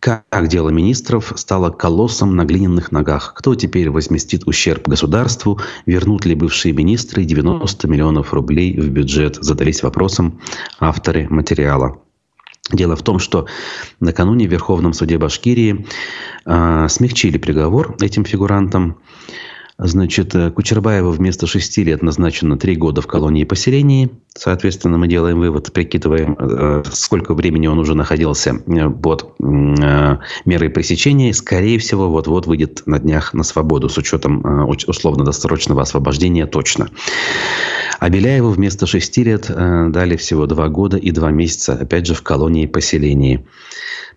Как 0.00 0.48
дело 0.48 0.70
министров 0.70 1.34
стало 1.36 1.68
колоссом 1.68 2.36
на 2.36 2.46
глиняных 2.46 2.90
ногах? 2.90 3.34
Кто 3.36 3.54
теперь 3.54 3.90
возместит 3.90 4.46
ущерб 4.46 4.88
государству? 4.88 5.60
Вернут 5.84 6.24
ли 6.24 6.34
бывшие 6.34 6.72
министры 6.72 7.24
90 7.24 7.86
миллионов 7.86 8.32
рублей 8.32 8.80
в 8.80 8.88
бюджет? 8.88 9.36
Задались 9.42 9.82
вопросом 9.82 10.40
авторы 10.80 11.26
материала. 11.28 12.00
Дело 12.72 12.94
в 12.96 13.02
том, 13.02 13.18
что 13.18 13.46
накануне 13.98 14.46
в 14.46 14.52
Верховном 14.52 14.92
суде 14.92 15.18
Башкирии 15.18 15.86
э, 16.46 16.86
смягчили 16.88 17.38
приговор 17.38 17.96
этим 18.00 18.24
фигурантам. 18.24 18.98
Значит, 19.82 20.34
э, 20.34 20.50
Кучербаеву 20.50 21.10
вместо 21.10 21.46
шести 21.46 21.82
лет 21.84 22.02
назначено 22.02 22.58
три 22.58 22.76
года 22.76 23.00
в 23.00 23.06
колонии 23.06 23.44
поселении. 23.44 24.10
Соответственно, 24.34 24.98
мы 24.98 25.08
делаем 25.08 25.38
вывод, 25.38 25.72
прикидываем, 25.72 26.36
э, 26.38 26.82
сколько 26.92 27.32
времени 27.32 27.66
он 27.66 27.78
уже 27.78 27.94
находился 27.94 28.60
э, 28.66 28.90
под 28.90 29.34
мерой 29.38 30.68
пресечения. 30.68 31.32
Скорее 31.32 31.78
всего, 31.78 32.10
вот-вот 32.10 32.46
выйдет 32.46 32.82
на 32.84 32.98
днях 32.98 33.32
на 33.32 33.42
свободу 33.42 33.88
с 33.88 33.96
учетом 33.96 34.68
условно-досрочного 34.68 35.80
освобождения 35.80 36.46
точно. 36.46 36.90
А 37.98 38.10
Беляеву 38.10 38.50
вместо 38.50 38.86
шести 38.86 39.24
лет 39.24 39.46
дали 39.48 40.16
всего 40.16 40.46
два 40.46 40.68
года 40.68 40.98
и 40.98 41.10
два 41.10 41.30
месяца, 41.30 41.72
опять 41.72 42.06
же, 42.06 42.14
в 42.14 42.22
колонии 42.22 42.66
поселении. 42.66 43.46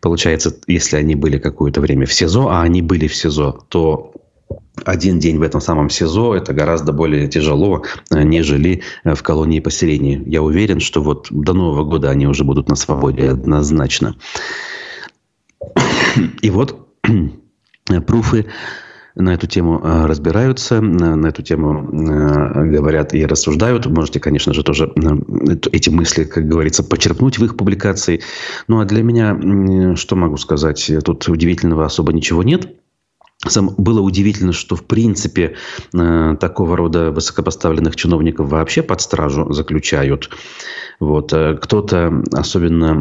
Получается, 0.02 0.54
если 0.68 0.98
они 0.98 1.16
были 1.16 1.38
какое-то 1.38 1.80
время 1.80 2.06
в 2.06 2.14
СИЗО, 2.14 2.50
а 2.50 2.62
они 2.62 2.82
были 2.82 3.08
в 3.08 3.16
СИЗО, 3.16 3.66
то 3.70 4.14
один 4.86 5.20
день 5.20 5.38
в 5.38 5.44
этом 5.44 5.62
самом 5.62 5.90
СИЗО 5.90 6.36
это 6.36 6.54
гораздо 6.54 6.94
более 6.94 7.28
тяжело, 7.28 7.84
э, 8.10 8.24
нежели 8.24 8.82
э, 9.04 9.14
в 9.14 9.22
колонии 9.22 9.60
поселения. 9.60 10.22
Я 10.26 10.42
уверен, 10.42 10.80
что 10.80 11.02
вот 11.02 11.28
до 11.30 11.54
Нового 11.54 11.84
года 11.84 12.10
они 12.10 12.28
уже 12.28 12.44
будут 12.44 12.70
на 12.70 12.76
свободе 12.76 13.30
однозначно. 13.30 14.16
И 16.42 16.50
вот 16.50 16.88
пруфы 18.08 18.48
на 19.16 19.36
эту 19.36 19.46
тему 19.46 19.80
э, 19.84 20.06
разбираются, 20.08 20.82
на 20.82 21.28
эту 21.28 21.44
тему 21.44 21.88
говорят 21.92 23.14
и 23.14 23.28
рассуждают. 23.28 23.86
Можете, 23.86 24.20
конечно 24.20 24.56
же, 24.56 24.64
тоже 24.64 24.92
эти 25.72 25.92
мысли, 25.92 26.24
как 26.24 26.48
говорится, 26.48 26.84
почерпнуть 26.84 27.38
в 27.38 27.46
их 27.46 27.56
публикации. 27.58 28.22
Ну, 28.68 28.80
а 28.80 28.86
для 28.86 29.04
меня, 29.04 29.96
что 29.96 30.16
могу 30.16 30.38
сказать, 30.38 30.92
тут 31.06 31.28
удивительного 31.28 31.86
особо 31.86 32.12
ничего 32.12 32.42
нет. 32.42 32.68
Сам, 33.48 33.74
было 33.78 34.02
удивительно, 34.02 34.54
что 34.54 34.76
в 34.76 34.86
принципе 34.86 35.56
э, 35.94 36.38
такого 36.40 36.78
рода 36.78 37.12
высокопоставленных 37.12 37.96
чиновников 37.96 38.50
вообще 38.50 38.82
под 38.82 39.02
стражу 39.02 39.52
заключают. 39.52 40.30
Вот. 41.00 41.34
Э, 41.34 41.58
кто-то 41.62 42.24
особенно 42.32 43.00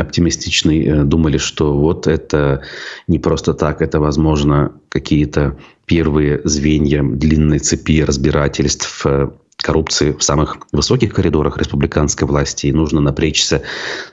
оптимистичный 0.00 0.84
э, 0.84 1.04
думали, 1.04 1.38
что 1.38 1.76
вот 1.76 2.06
это 2.06 2.62
не 3.06 3.18
просто 3.18 3.54
так, 3.54 3.80
это, 3.80 4.00
возможно, 4.00 4.72
какие-то 4.90 5.56
первые 5.86 6.42
звенья 6.44 7.02
длинной 7.02 7.58
цепи 7.58 8.02
разбирательств 8.02 9.06
э, 9.06 9.30
коррупции 9.62 10.12
в 10.12 10.22
самых 10.22 10.58
высоких 10.72 11.12
коридорах 11.12 11.58
республиканской 11.58 12.26
власти. 12.26 12.66
И 12.66 12.72
нужно 12.72 13.00
напрячься 13.00 13.62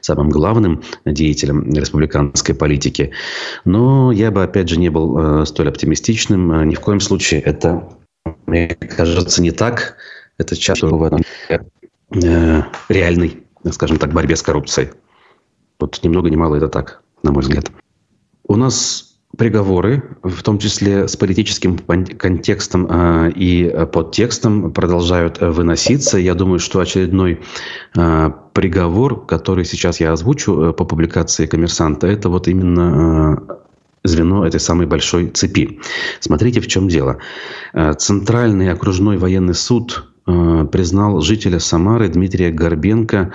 самым 0.02 0.30
главным 0.30 0.84
деятелем 1.06 1.72
республиканской 1.72 2.56
политики. 2.56 3.12
Но 3.64 4.12
я 4.12 4.32
бы, 4.32 4.44
опять 4.44 4.70
же, 4.70 4.78
не 4.78 4.90
был 4.90 5.18
э, 5.42 5.46
столь 5.46 5.70
оптимистичным. 5.70 6.52
Э, 6.52 6.66
ни 6.66 6.76
в 6.76 6.80
коем 6.80 7.00
случае 7.00 7.42
это, 7.42 7.88
мне 8.48 8.70
кажется, 8.70 9.42
не 9.42 9.52
так. 9.52 9.96
Это 10.38 10.56
часто 10.56 10.88
в 10.88 11.04
этом 11.04 11.22
э, 12.12 12.64
реальной, 12.90 13.44
скажем 13.72 13.98
так, 13.98 14.14
борьбе 14.14 14.36
с 14.36 14.42
коррупцией. 14.42 14.90
Вот 15.80 16.00
ни 16.04 16.10
много 16.10 16.30
ни 16.30 16.36
мало 16.36 16.56
это 16.56 16.68
так, 16.68 17.02
на 17.24 17.32
мой 17.32 17.44
взгляд. 17.44 17.72
У 18.48 18.56
нас 18.56 19.15
приговоры, 19.38 20.18
в 20.24 20.42
том 20.44 20.60
числе 20.60 21.08
с 21.08 21.16
политическим 21.16 21.78
контекстом 21.78 22.88
э, 22.90 23.32
и 23.36 23.86
подтекстом, 23.92 24.72
продолжают 24.72 25.42
э, 25.42 25.50
выноситься. 25.50 26.18
Я 26.18 26.36
думаю, 26.36 26.60
что 26.60 26.80
очередной 26.80 27.42
э, 27.96 28.32
приговор, 28.54 29.26
который 29.26 29.66
сейчас 29.66 30.00
я 30.00 30.14
озвучу 30.14 30.74
по 30.74 30.86
публикации 30.86 31.46
«Коммерсанта», 31.46 32.08
это 32.08 32.30
вот 32.30 32.48
именно 32.48 33.42
звено 34.04 34.46
этой 34.46 34.60
самой 34.60 34.86
большой 34.86 35.30
цепи. 35.30 35.80
Смотрите, 36.20 36.62
в 36.62 36.68
чем 36.68 36.88
дело. 36.88 37.18
Центральный 37.98 38.72
окружной 38.72 39.18
военный 39.18 39.56
суд 39.56 40.06
признал 40.26 41.22
жителя 41.22 41.60
Самары 41.60 42.08
Дмитрия 42.08 42.52
Горбенко 42.52 43.34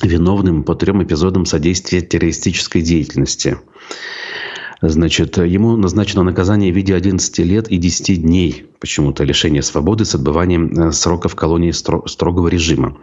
виновным 0.00 0.62
по 0.62 0.76
трем 0.76 1.02
эпизодам 1.02 1.46
содействия 1.46 2.00
террористической 2.00 2.80
деятельности– 2.80 3.58
Значит, 4.82 5.36
ему 5.38 5.76
назначено 5.76 6.24
наказание 6.24 6.72
в 6.72 6.76
виде 6.76 6.92
11 6.92 7.38
лет 7.38 7.68
и 7.68 7.76
10 7.76 8.20
дней 8.20 8.66
почему-то 8.80 9.22
лишения 9.22 9.62
свободы 9.62 10.04
с 10.04 10.16
отбыванием 10.16 10.72
э, 10.72 10.90
срока 10.90 11.28
в 11.28 11.36
колонии 11.36 11.70
строгого 11.70 12.48
режима. 12.48 12.98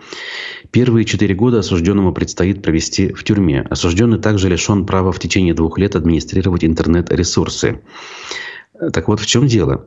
Первые 0.71 1.05
четыре 1.05 1.35
года 1.35 1.59
осужденному 1.59 2.13
предстоит 2.13 2.61
провести 2.61 3.13
в 3.13 3.23
тюрьме. 3.23 3.61
Осужденный 3.61 4.19
также 4.19 4.49
лишен 4.49 4.85
права 4.85 5.13
в 5.13 5.19
течение 5.19 5.53
двух 5.53 5.79
лет 5.79 5.95
администрировать 5.95 6.65
интернет-ресурсы. 6.65 7.79
Так 8.93 9.07
вот, 9.07 9.21
в 9.21 9.25
чем 9.25 9.47
дело? 9.47 9.85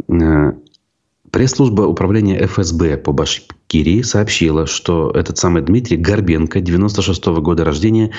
Пресс-служба 1.32 1.84
управления 1.84 2.46
ФСБ 2.46 2.98
по 2.98 3.12
Башкирии 3.12 4.02
сообщила, 4.02 4.66
что 4.66 5.10
этот 5.12 5.38
самый 5.38 5.62
Дмитрий 5.62 5.96
Горбенко, 5.96 6.60
96 6.60 7.24
-го 7.24 7.40
года 7.40 7.64
рождения, 7.64 8.10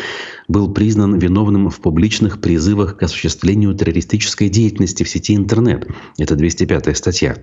был 0.48 0.74
признан 0.74 1.20
виновным 1.20 1.70
в 1.70 1.80
публичных 1.80 2.42
призывах 2.42 2.98
к 2.98 3.04
осуществлению 3.04 3.76
террористической 3.76 4.50
деятельности 4.50 5.04
в 5.04 5.10
сети 5.10 5.36
интернет. 5.36 5.88
Это 6.18 6.36
205 6.36 6.98
статья. 6.98 7.38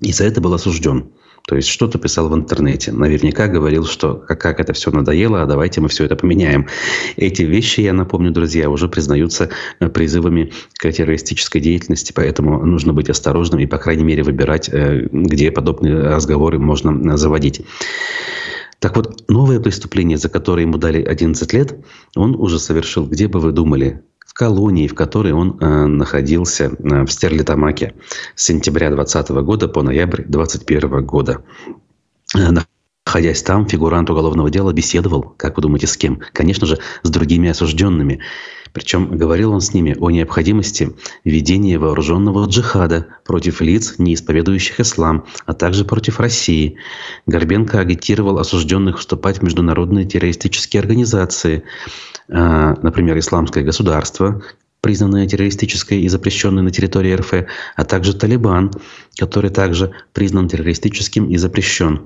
И 0.00 0.12
за 0.12 0.24
это 0.24 0.42
был 0.42 0.52
осужден. 0.52 1.06
То 1.46 1.56
есть 1.56 1.68
что-то 1.68 1.98
писал 1.98 2.30
в 2.30 2.34
интернете. 2.34 2.90
Наверняка 2.90 3.48
говорил, 3.48 3.84
что 3.84 4.14
как, 4.14 4.60
это 4.60 4.72
все 4.72 4.90
надоело, 4.90 5.42
а 5.42 5.46
давайте 5.46 5.82
мы 5.82 5.88
все 5.88 6.04
это 6.04 6.16
поменяем. 6.16 6.68
Эти 7.16 7.42
вещи, 7.42 7.82
я 7.82 7.92
напомню, 7.92 8.30
друзья, 8.30 8.70
уже 8.70 8.88
признаются 8.88 9.50
э, 9.78 9.88
призывами 9.90 10.52
к 10.72 10.90
террористической 10.90 11.60
деятельности, 11.60 12.12
поэтому 12.14 12.64
нужно 12.64 12.94
быть 12.94 13.10
осторожным 13.10 13.60
и, 13.60 13.66
по 13.66 13.76
крайней 13.76 14.04
мере, 14.04 14.22
выбирать, 14.22 14.70
э, 14.72 15.06
где 15.12 15.50
подобные 15.50 16.08
разговоры 16.08 16.58
можно 16.58 17.12
э, 17.12 17.16
заводить. 17.18 17.60
Так 18.78 18.96
вот, 18.96 19.28
новое 19.28 19.60
преступление, 19.60 20.16
за 20.16 20.30
которое 20.30 20.62
ему 20.62 20.78
дали 20.78 21.02
11 21.02 21.52
лет, 21.52 21.76
он 22.16 22.34
уже 22.34 22.58
совершил, 22.58 23.06
где 23.06 23.28
бы 23.28 23.40
вы 23.40 23.52
думали, 23.52 24.02
колонии, 24.34 24.88
в 24.88 24.94
которой 24.94 25.32
он 25.32 25.56
э, 25.60 25.86
находился 25.86 26.64
э, 26.64 27.04
в 27.04 27.08
Стерлитамаке 27.08 27.94
с 28.34 28.44
сентября 28.44 28.90
2020 28.90 29.30
года 29.44 29.68
по 29.68 29.82
ноябрь 29.82 30.24
2021 30.24 31.06
года. 31.06 31.44
Э, 32.36 32.50
находясь 33.06 33.42
там, 33.42 33.66
фигурант 33.68 34.10
уголовного 34.10 34.50
дела 34.50 34.72
беседовал, 34.72 35.22
как 35.22 35.56
вы 35.56 35.62
думаете, 35.62 35.86
с 35.86 35.96
кем? 35.96 36.20
Конечно 36.32 36.66
же, 36.66 36.80
с 37.04 37.10
другими 37.10 37.48
осужденными. 37.48 38.20
Причем 38.72 39.16
говорил 39.16 39.52
он 39.52 39.60
с 39.60 39.72
ними 39.72 39.96
о 40.00 40.10
необходимости 40.10 40.96
ведения 41.24 41.78
вооруженного 41.78 42.44
джихада 42.46 43.06
против 43.24 43.60
лиц, 43.60 43.94
не 43.98 44.14
исповедующих 44.14 44.80
ислам, 44.80 45.26
а 45.46 45.54
также 45.54 45.84
против 45.84 46.18
России. 46.18 46.76
Горбенко 47.26 47.78
агитировал 47.78 48.40
осужденных 48.40 48.98
вступать 48.98 49.38
в 49.38 49.42
международные 49.42 50.06
террористические 50.06 50.80
организации, 50.80 51.62
например, 52.28 53.18
Исламское 53.18 53.64
государство, 53.64 54.42
признанная 54.80 55.26
террористической 55.26 56.02
и 56.02 56.08
запрещенной 56.08 56.62
на 56.62 56.70
территории 56.70 57.14
РФ, 57.14 57.32
а 57.74 57.84
также 57.84 58.14
Талибан, 58.14 58.70
который 59.18 59.50
также 59.50 59.92
признан 60.12 60.48
террористическим 60.48 61.30
и 61.30 61.36
запрещен. 61.38 62.02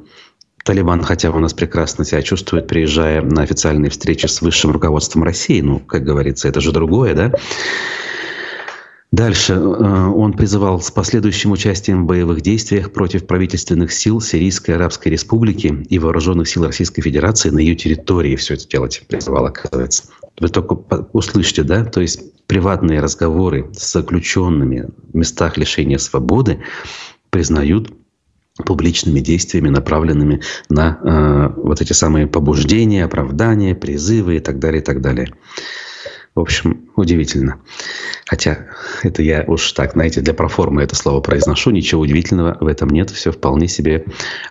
Талибан, 0.65 1.03
хотя 1.03 1.31
у 1.31 1.39
нас 1.39 1.55
прекрасно 1.55 2.05
себя 2.05 2.23
чувствует, 2.23 2.67
приезжая 2.67 3.23
на 3.23 3.43
официальные 3.43 3.91
встречи 3.91 4.27
с 4.27 4.43
высшим 4.43 4.71
руководством 4.71 5.25
России, 5.25 5.61
ну, 5.61 5.81
как 5.81 6.05
говорится, 6.05 6.47
это 6.47 6.61
же 6.61 6.73
другое, 6.73 7.15
да? 7.15 7.33
Дальше 9.11 9.55
э, 9.55 9.57
он 9.57 10.35
призывал 10.35 10.81
с 10.81 10.91
последующим 10.91 11.53
участием 11.53 12.05
в 12.05 12.07
боевых 12.07 12.43
действиях 12.43 12.93
против 12.93 13.27
правительственных 13.27 13.91
сил 13.91 14.21
Сирийской 14.21 14.73
Арабской 14.73 15.09
Республики 15.09 15.87
и 15.88 15.99
вооруженных 15.99 16.47
сил 16.47 16.67
Российской 16.67 17.00
Федерации 17.00 17.49
на 17.49 17.59
ее 17.59 17.75
территории 17.75 18.37
все 18.37 18.55
это 18.55 18.69
делать. 18.69 19.03
Призывал, 19.09 19.47
оказывается. 19.47 20.05
Вы 20.38 20.49
только 20.49 20.75
услышите, 21.15 21.62
да? 21.62 21.85
То 21.87 22.03
есть 22.03 22.21
приватные 22.47 23.00
разговоры 23.00 23.71
с 23.73 23.93
заключенными 23.93 24.88
в 25.12 25.17
местах 25.17 25.57
лишения 25.57 25.99
свободы 25.99 26.61
признают 27.31 27.91
публичными 28.67 29.21
действиями, 29.21 29.71
направленными 29.71 30.43
на 30.69 30.99
э, 31.03 31.61
вот 31.61 31.81
эти 31.81 31.95
самые 31.95 32.27
побуждения, 32.27 33.05
оправдания, 33.05 33.75
призывы 33.75 34.37
и 34.37 34.41
так 34.41 34.59
далее, 34.59 34.83
и 34.83 34.85
так 34.85 35.00
далее. 35.00 35.33
В 36.38 36.40
общем, 36.40 36.88
удивительно. 36.95 37.59
Хотя 38.25 38.68
это 39.02 39.25
я 39.25 39.42
уж 39.49 39.73
так, 39.73 39.95
знаете, 39.95 40.21
для 40.21 40.35
проформы 40.35 40.85
это 40.85 40.95
слово 40.95 41.21
произношу. 41.21 41.73
Ничего 41.73 42.02
удивительного 42.02 42.57
в 42.61 42.68
этом 42.68 42.90
нет. 42.90 43.11
Все 43.11 43.33
вполне 43.33 43.66
себе 43.66 44.04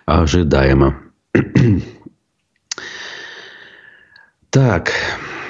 ожидаемо. 0.04 1.00
Так, 4.50 4.92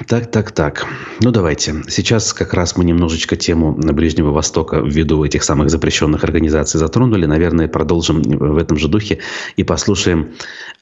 так, 0.06 0.30
так, 0.30 0.52
так. 0.52 0.86
Ну, 1.20 1.30
давайте. 1.30 1.82
Сейчас 1.88 2.32
как 2.32 2.54
раз 2.54 2.76
мы 2.76 2.84
немножечко 2.84 3.36
тему 3.36 3.72
Ближнего 3.72 4.30
Востока 4.30 4.76
ввиду 4.76 5.24
этих 5.24 5.42
самых 5.42 5.70
запрещенных 5.70 6.22
организаций 6.24 6.78
затронули. 6.78 7.26
Наверное, 7.26 7.68
продолжим 7.68 8.22
в 8.22 8.56
этом 8.56 8.78
же 8.78 8.88
духе 8.88 9.18
и 9.56 9.64
послушаем 9.64 10.30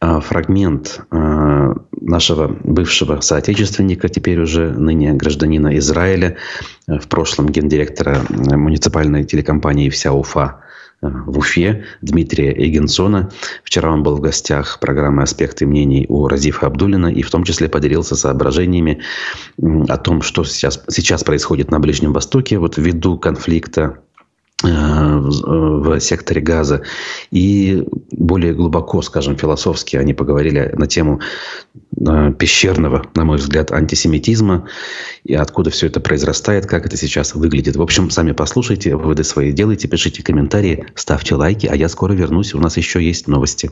э, 0.01 0.21
фрагмент 0.21 1.01
э, 1.11 1.75
нашего 2.01 2.49
бывшего 2.63 3.21
соотечественника, 3.21 4.09
теперь 4.09 4.41
уже 4.41 4.71
ныне 4.73 5.15
гражданина 5.15 5.77
Израиля, 5.79 6.37
э, 6.87 6.99
в 6.99 7.09
прошлом 7.09 7.49
гендиректора 7.49 8.21
муниципальной 8.29 9.25
телекомпании 9.25 9.89
«Вся 9.89 10.13
Уфа» 10.13 10.61
в 11.03 11.39
Уфе 11.39 11.85
Дмитрия 12.01 12.53
Эгенсона. 12.53 13.31
Вчера 13.63 13.93
он 13.93 14.03
был 14.03 14.17
в 14.17 14.21
гостях 14.21 14.81
программы 14.81 15.23
«Аспекты 15.23 15.67
мнений» 15.67 16.07
у 16.09 16.27
Разифа 16.29 16.67
Абдулина 16.67 17.09
и 17.09 17.23
в 17.23 17.31
том 17.31 17.45
числе 17.45 17.69
поделился 17.69 18.17
соображениями 18.17 19.03
о 19.89 19.97
том, 19.99 20.23
что 20.23 20.45
сейчас, 20.45 20.83
сейчас 20.89 21.23
происходит 21.25 21.71
на 21.71 21.81
Ближнем 21.81 22.13
Востоке 22.13 22.59
вот 22.59 22.79
ввиду 22.79 23.19
конфликта 23.19 23.67
Э, 23.87 24.06
в 24.63 26.01
секторе 26.01 26.41
газа. 26.41 26.83
И 27.31 27.85
более 28.11 28.55
глубоко, 28.55 29.03
скажем, 29.03 29.37
философски 29.37 29.97
они 29.97 30.15
поговорили 30.15 30.73
на 30.77 30.87
тему 30.87 31.21
э, 31.97 32.33
пещерного, 32.33 33.07
на 33.15 33.25
мой 33.25 33.37
взгляд, 33.37 33.71
антисемитизма 33.73 34.67
и 35.25 35.35
откуда 35.35 35.71
все 35.71 35.89
это 35.89 36.01
произрастает, 36.01 36.67
как 36.67 36.87
это 36.87 36.97
сейчас 36.97 37.35
выглядит. 37.35 37.77
В 37.77 37.83
общем, 37.83 38.11
сами 38.11 38.33
послушайте, 38.33 38.97
выводы 38.97 39.25
свои 39.25 39.53
делайте, 39.53 39.89
пишите 39.89 40.23
комментарии, 40.23 40.87
ставьте 40.95 41.35
лайки, 41.35 41.67
а 41.67 41.75
я 41.75 41.89
скоро 41.89 42.15
вернусь, 42.15 42.55
у 42.55 42.59
нас 42.59 42.77
еще 42.77 43.03
есть 43.03 43.29
новости. 43.29 43.71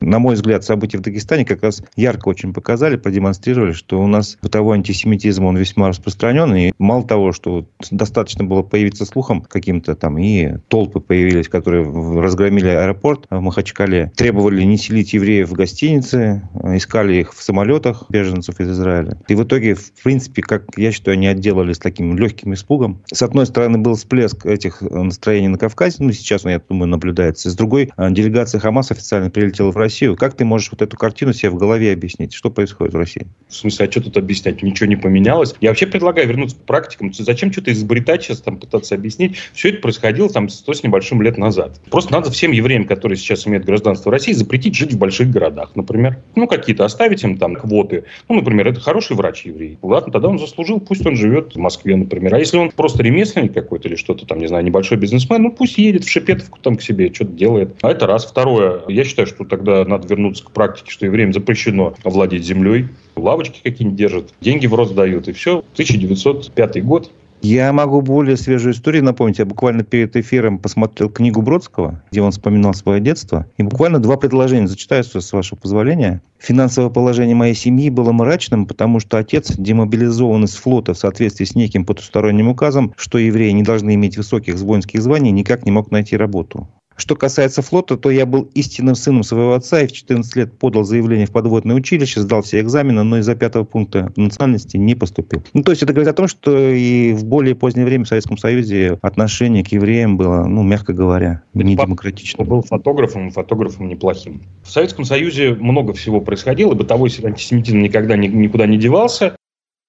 На 0.00 0.18
мой 0.18 0.34
взгляд, 0.34 0.62
события 0.62 0.98
в 0.98 1.00
Дагестане 1.00 1.44
как 1.46 1.62
раз 1.62 1.82
ярко 1.96 2.28
очень 2.28 2.52
показали, 2.52 2.96
продемонстрировали, 2.96 3.72
что 3.72 3.98
у 4.00 4.06
нас 4.06 4.36
бытовой 4.42 4.76
антисемитизм, 4.76 5.44
он 5.44 5.56
весьма 5.56 5.88
распространен. 5.88 6.54
И 6.54 6.72
мало 6.78 7.04
того, 7.04 7.32
что 7.32 7.66
достаточно 7.90 8.44
было 8.44 8.62
появиться 8.62 9.06
слухом 9.06 9.40
каким-то 9.40 9.94
там, 9.94 10.18
и 10.18 10.58
толпы 10.68 11.00
появились, 11.00 11.48
которые 11.48 11.84
разгромили 12.20 12.68
аэропорт 12.68 13.26
в 13.30 13.40
Махачкале, 13.40 14.12
требовали 14.14 14.62
не 14.64 14.76
селить 14.76 15.14
евреев 15.14 15.48
в 15.48 15.54
гостинице, 15.54 16.42
искали 16.62 17.16
их 17.16 17.32
в 17.32 17.42
самолетах, 17.42 18.04
беженцев 18.10 18.60
из 18.60 18.70
Израиля. 18.70 19.18
И 19.28 19.34
в 19.34 19.44
итоге, 19.44 19.74
в 19.74 19.92
принципе, 20.02 20.42
как 20.42 20.64
я 20.76 20.92
считаю, 20.92 21.14
они 21.14 21.26
отделались 21.26 21.78
таким 21.78 22.18
легким 22.18 22.52
испугом. 22.52 23.02
С 23.12 23.22
одной 23.22 23.46
стороны, 23.46 23.78
был 23.78 23.94
всплеск 23.94 24.44
этих 24.44 24.82
настроений 24.82 25.48
на 25.48 25.58
Кавказе, 25.58 25.96
ну, 26.00 26.12
сейчас 26.12 26.44
я 26.44 26.60
думаю, 26.60 26.88
наблюдается. 26.88 27.50
С 27.50 27.54
другой, 27.54 27.90
делегация 27.96 28.60
Хамас 28.60 28.90
официально 28.90 29.30
прилетела 29.30 29.72
в 29.72 29.76
Россию. 29.86 30.16
Как 30.16 30.34
ты 30.34 30.44
можешь 30.44 30.70
вот 30.72 30.82
эту 30.82 30.96
картину 30.96 31.32
себе 31.32 31.50
в 31.50 31.56
голове 31.56 31.92
объяснить? 31.92 32.34
Что 32.34 32.50
происходит 32.50 32.92
в 32.92 32.96
России? 32.96 33.26
В 33.48 33.54
смысле, 33.54 33.86
а 33.86 33.90
что 33.90 34.02
тут 34.02 34.16
объяснять? 34.16 34.60
Ничего 34.62 34.88
не 34.88 34.96
поменялось. 34.96 35.54
Я 35.60 35.68
вообще 35.68 35.86
предлагаю 35.86 36.26
вернуться 36.26 36.56
к 36.56 36.60
практикам. 36.60 37.12
Зачем 37.14 37.52
что-то 37.52 37.70
изобретать 37.70 38.24
сейчас, 38.24 38.40
там, 38.40 38.58
пытаться 38.58 38.96
объяснить? 38.96 39.36
Все 39.52 39.68
это 39.68 39.80
происходило 39.80 40.28
там 40.28 40.48
сто 40.48 40.74
с 40.74 40.82
небольшим 40.82 41.22
лет 41.22 41.38
назад. 41.38 41.80
Просто 41.88 42.12
надо 42.12 42.32
всем 42.32 42.50
евреям, 42.50 42.84
которые 42.84 43.16
сейчас 43.16 43.46
имеют 43.46 43.64
гражданство 43.64 44.10
России, 44.10 44.32
запретить 44.32 44.74
жить 44.74 44.92
в 44.92 44.98
больших 44.98 45.30
городах, 45.30 45.70
например. 45.76 46.18
Ну, 46.34 46.48
какие-то 46.48 46.84
оставить 46.84 47.22
им 47.22 47.38
там 47.38 47.54
квоты. 47.54 48.04
Ну, 48.28 48.34
например, 48.34 48.66
это 48.66 48.80
хороший 48.80 49.14
врач 49.14 49.44
еврей. 49.44 49.78
Ладно, 49.82 50.12
тогда 50.12 50.28
он 50.28 50.40
заслужил, 50.40 50.80
пусть 50.80 51.06
он 51.06 51.14
живет 51.14 51.54
в 51.54 51.58
Москве, 51.58 51.94
например. 51.94 52.34
А 52.34 52.38
если 52.40 52.56
он 52.56 52.72
просто 52.72 53.04
ремесленник 53.04 53.54
какой-то 53.54 53.86
или 53.86 53.94
что-то 53.94 54.26
там, 54.26 54.38
не 54.38 54.48
знаю, 54.48 54.64
небольшой 54.64 54.98
бизнесмен, 54.98 55.42
ну, 55.42 55.52
пусть 55.52 55.78
едет 55.78 56.04
в 56.04 56.10
Шепетовку 56.10 56.58
там 56.60 56.76
к 56.76 56.82
себе, 56.82 57.12
что-то 57.14 57.30
делает. 57.32 57.76
А 57.82 57.92
это 57.92 58.08
раз. 58.08 58.26
Второе, 58.26 58.82
я 58.88 59.04
считаю, 59.04 59.28
что 59.28 59.44
тогда 59.44 59.75
надо 59.84 60.08
вернуться 60.08 60.44
к 60.44 60.50
практике, 60.50 60.90
что 60.90 61.06
евреям 61.06 61.32
запрещено 61.32 61.94
овладеть 62.02 62.44
землей, 62.44 62.88
лавочки 63.16 63.60
какие-нибудь 63.62 63.98
держат, 63.98 64.34
деньги 64.40 64.66
в 64.66 64.74
рост 64.74 64.94
дают, 64.94 65.28
и 65.28 65.32
все. 65.32 65.58
1905 65.74 66.84
год, 66.84 67.10
я 67.42 67.72
могу 67.72 68.00
более 68.00 68.36
свежую 68.36 68.74
историю 68.74 69.04
напомнить. 69.04 69.38
Я 69.38 69.44
буквально 69.44 69.84
перед 69.84 70.16
эфиром 70.16 70.58
посмотрел 70.58 71.10
книгу 71.10 71.42
Бродского, 71.42 72.02
где 72.10 72.20
он 72.22 72.32
вспоминал 72.32 72.74
свое 72.74 73.00
детство. 73.00 73.46
И 73.56 73.62
буквально 73.62 73.98
два 73.98 74.16
предложения 74.16 74.66
зачитаю, 74.66 75.04
с 75.04 75.32
вашего 75.32 75.58
позволения. 75.58 76.22
Финансовое 76.38 76.90
положение 76.90 77.36
моей 77.36 77.54
семьи 77.54 77.90
было 77.90 78.12
мрачным, 78.12 78.66
потому 78.66 79.00
что 79.00 79.18
отец 79.18 79.52
демобилизован 79.56 80.44
из 80.44 80.54
флота 80.56 80.94
в 80.94 80.98
соответствии 80.98 81.44
с 81.44 81.54
неким 81.54 81.84
потусторонним 81.84 82.48
указом, 82.48 82.94
что 82.96 83.18
евреи 83.18 83.50
не 83.50 83.62
должны 83.62 83.94
иметь 83.94 84.16
высоких 84.16 84.56
воинских 84.56 85.02
званий, 85.02 85.30
никак 85.30 85.64
не 85.64 85.70
мог 85.70 85.90
найти 85.90 86.16
работу. 86.16 86.68
Что 86.96 87.14
касается 87.14 87.62
флота, 87.62 87.96
то 87.96 88.10
я 88.10 88.24
был 88.26 88.50
истинным 88.54 88.94
сыном 88.94 89.22
своего 89.22 89.54
отца 89.54 89.82
и 89.82 89.86
в 89.86 89.92
14 89.92 90.36
лет 90.36 90.58
подал 90.58 90.82
заявление 90.84 91.26
в 91.26 91.30
подводное 91.30 91.76
училище, 91.76 92.20
сдал 92.20 92.42
все 92.42 92.60
экзамены, 92.60 93.02
но 93.02 93.18
из-за 93.18 93.36
пятого 93.36 93.64
пункта 93.64 94.12
национальности 94.16 94.76
не 94.76 94.94
поступил. 94.94 95.42
Ну, 95.52 95.62
то 95.62 95.72
есть 95.72 95.82
это 95.82 95.92
говорит 95.92 96.10
о 96.10 96.16
том, 96.16 96.26
что 96.26 96.56
и 96.56 97.12
в 97.12 97.24
более 97.24 97.54
позднее 97.54 97.84
время 97.84 98.04
в 98.04 98.08
Советском 98.08 98.38
Союзе 98.38 98.98
отношение 99.02 99.62
к 99.62 99.68
евреям 99.68 100.16
было, 100.16 100.44
ну, 100.46 100.62
мягко 100.62 100.92
говоря, 100.92 101.42
не 101.54 101.76
демократичным. 101.76 102.46
был 102.46 102.62
фотографом, 102.62 103.30
фотографом 103.30 103.88
неплохим. 103.88 104.42
В 104.62 104.70
Советском 104.70 105.04
Союзе 105.04 105.54
много 105.54 105.92
всего 105.92 106.20
происходило, 106.20 106.74
бытовой 106.74 107.10
антисемитизм 107.22 107.78
никогда 107.78 108.16
никуда 108.16 108.66
не 108.66 108.78
девался 108.78 109.36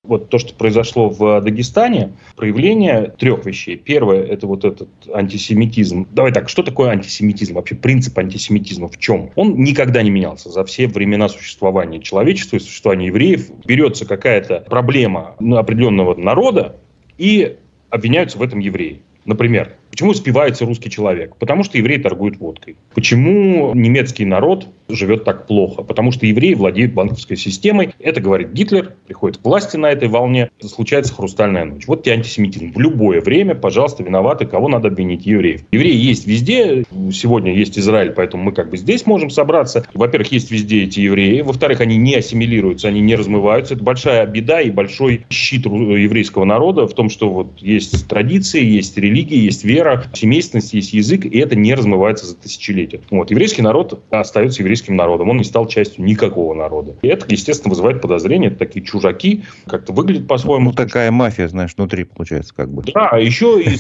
вот 0.08 0.30
то, 0.30 0.38
что 0.39 0.54
произошло 0.54 1.10
в 1.10 1.41
Дагестане, 1.41 2.13
проявление 2.36 3.13
трех 3.17 3.46
вещей. 3.46 3.78
Первое– 3.78 4.24
это 4.24 4.48
вот 4.48 4.65
этот 4.65 4.89
антисемитизм. 5.13 6.08
Давай 6.12 6.32
так, 6.32 6.50
что 6.50 6.63
такое 6.63 6.89
антисемитизм? 6.89 7.56
Вообще 7.56 7.76
принцип 7.76 8.17
антисемитизма 8.17 8.88
в 8.88 8.98
чем? 8.98 9.32
Он 9.36 9.58
никогда 9.58 10.02
не 10.02 10.10
менялся 10.10 10.50
за 10.50 10.63
все 10.65 10.88
времена 10.88 11.30
существования 11.30 12.00
человечества 12.00 12.58
и 12.58 12.60
существования 12.60 13.08
евреев. 13.08 13.50
Берется 13.65 14.06
какая-то 14.06 14.65
проблема 14.70 15.36
определенного 15.39 16.15
народа 16.15 16.76
и 17.17 17.58
обвиняются 17.89 18.38
в 18.38 18.41
этом 18.41 18.60
евреи. 18.60 19.02
Например, 19.26 19.74
почему 19.98 20.14
спивается 20.14 20.64
русский 20.64 20.92
человек? 20.92 21.36
Потому 21.38 21.64
что 21.64 21.80
евреи 21.80 21.98
торгуют 21.98 22.38
водкой. 22.38 22.76
Почему 22.94 23.74
немецкий 23.74 24.26
народ 24.26 24.68
живет 24.90 25.24
так 25.24 25.48
плохо? 25.48 25.82
Потому 25.82 26.12
что 26.12 26.28
евреи 26.28 26.54
владеют 26.54 26.94
банковской 26.94 27.36
системой. 27.36 27.96
Это 27.98 28.22
говорит 28.22 28.52
Гитлер, 28.52 28.94
приходит 29.08 29.40
к 29.40 29.44
власти 29.44 29.76
на 29.76 29.88
этой 29.88 30.08
волне, 30.08 30.52
случается 30.62 31.16
хрустальная 31.16 31.66
ночь. 31.66 31.88
Вот 31.88 32.04
тебе 32.04 32.14
антисемитизм. 32.14 32.74
В 32.74 32.80
любое 32.80 33.22
время, 33.22 33.56
пожалуйста, 33.56 34.04
виноваты, 34.04 34.46
кого 34.46 34.68
надо 34.68 34.90
обвинить? 34.90 35.26
Евреев. 35.26 35.62
Евреи 35.72 35.96
есть 35.96 36.28
везде. 36.28 36.84
Сегодня 37.12 37.56
есть 37.56 37.80
Израиль, 37.80 38.12
поэтому 38.12 38.44
мы 38.44 38.52
как 38.52 38.70
бы 38.70 38.78
здесь 38.78 39.08
можем 39.08 39.32
собраться. 39.32 39.84
Во-первых, 39.96 40.32
есть 40.32 40.52
везде 40.52 40.84
эти 40.84 41.00
евреи. 41.00 41.42
Во-вторых, 41.42 41.82
они 41.82 41.98
не 41.98 42.14
ассимилируются, 42.14 42.90
они 42.90 43.02
не 43.02 43.16
размываются. 43.16 43.74
Это 43.74 43.84
большая 43.84 44.28
беда 44.28 44.62
и 44.62 44.70
большой 44.70 45.26
щит 45.32 45.66
еврейского 45.66 46.46
народа 46.46 46.86
в 46.86 46.94
том, 46.94 47.10
что 47.10 47.30
вот 47.30 47.48
есть 47.62 48.08
традиции, 48.08 48.64
есть 48.64 48.96
религия, 48.96 49.40
есть 49.40 49.64
вера, 49.64 49.87
вера, 49.88 50.04
семейственность, 50.13 50.73
есть 50.73 50.93
язык, 50.93 51.26
и 51.26 51.39
это 51.39 51.56
не 51.56 51.73
размывается 51.73 52.26
за 52.26 52.36
тысячелетия. 52.36 53.02
Вот. 53.12 53.32
Еврейский 53.32 53.62
народ 53.62 54.04
остается 54.10 54.62
еврейским 54.62 54.95
народом, 54.95 55.30
он 55.30 55.38
не 55.38 55.43
стал 55.43 55.67
частью 55.67 56.04
никакого 56.04 56.54
народа. 56.54 56.95
И 57.02 57.08
это, 57.08 57.26
естественно, 57.30 57.69
вызывает 57.69 58.02
подозрение, 58.02 58.50
это 58.50 58.60
такие 58.60 58.86
чужаки, 58.86 59.43
как-то 59.65 59.93
выглядят 59.93 60.28
по-своему. 60.28 60.69
Ну, 60.69 60.73
такая 60.73 61.12
мафия, 61.12 61.47
знаешь, 61.47 61.71
внутри 61.76 62.04
получается 62.04 62.54
как 62.54 62.71
бы. 62.71 62.84
Да, 62.84 63.10
а 63.12 63.19
еще 63.19 63.62
и 63.62 63.78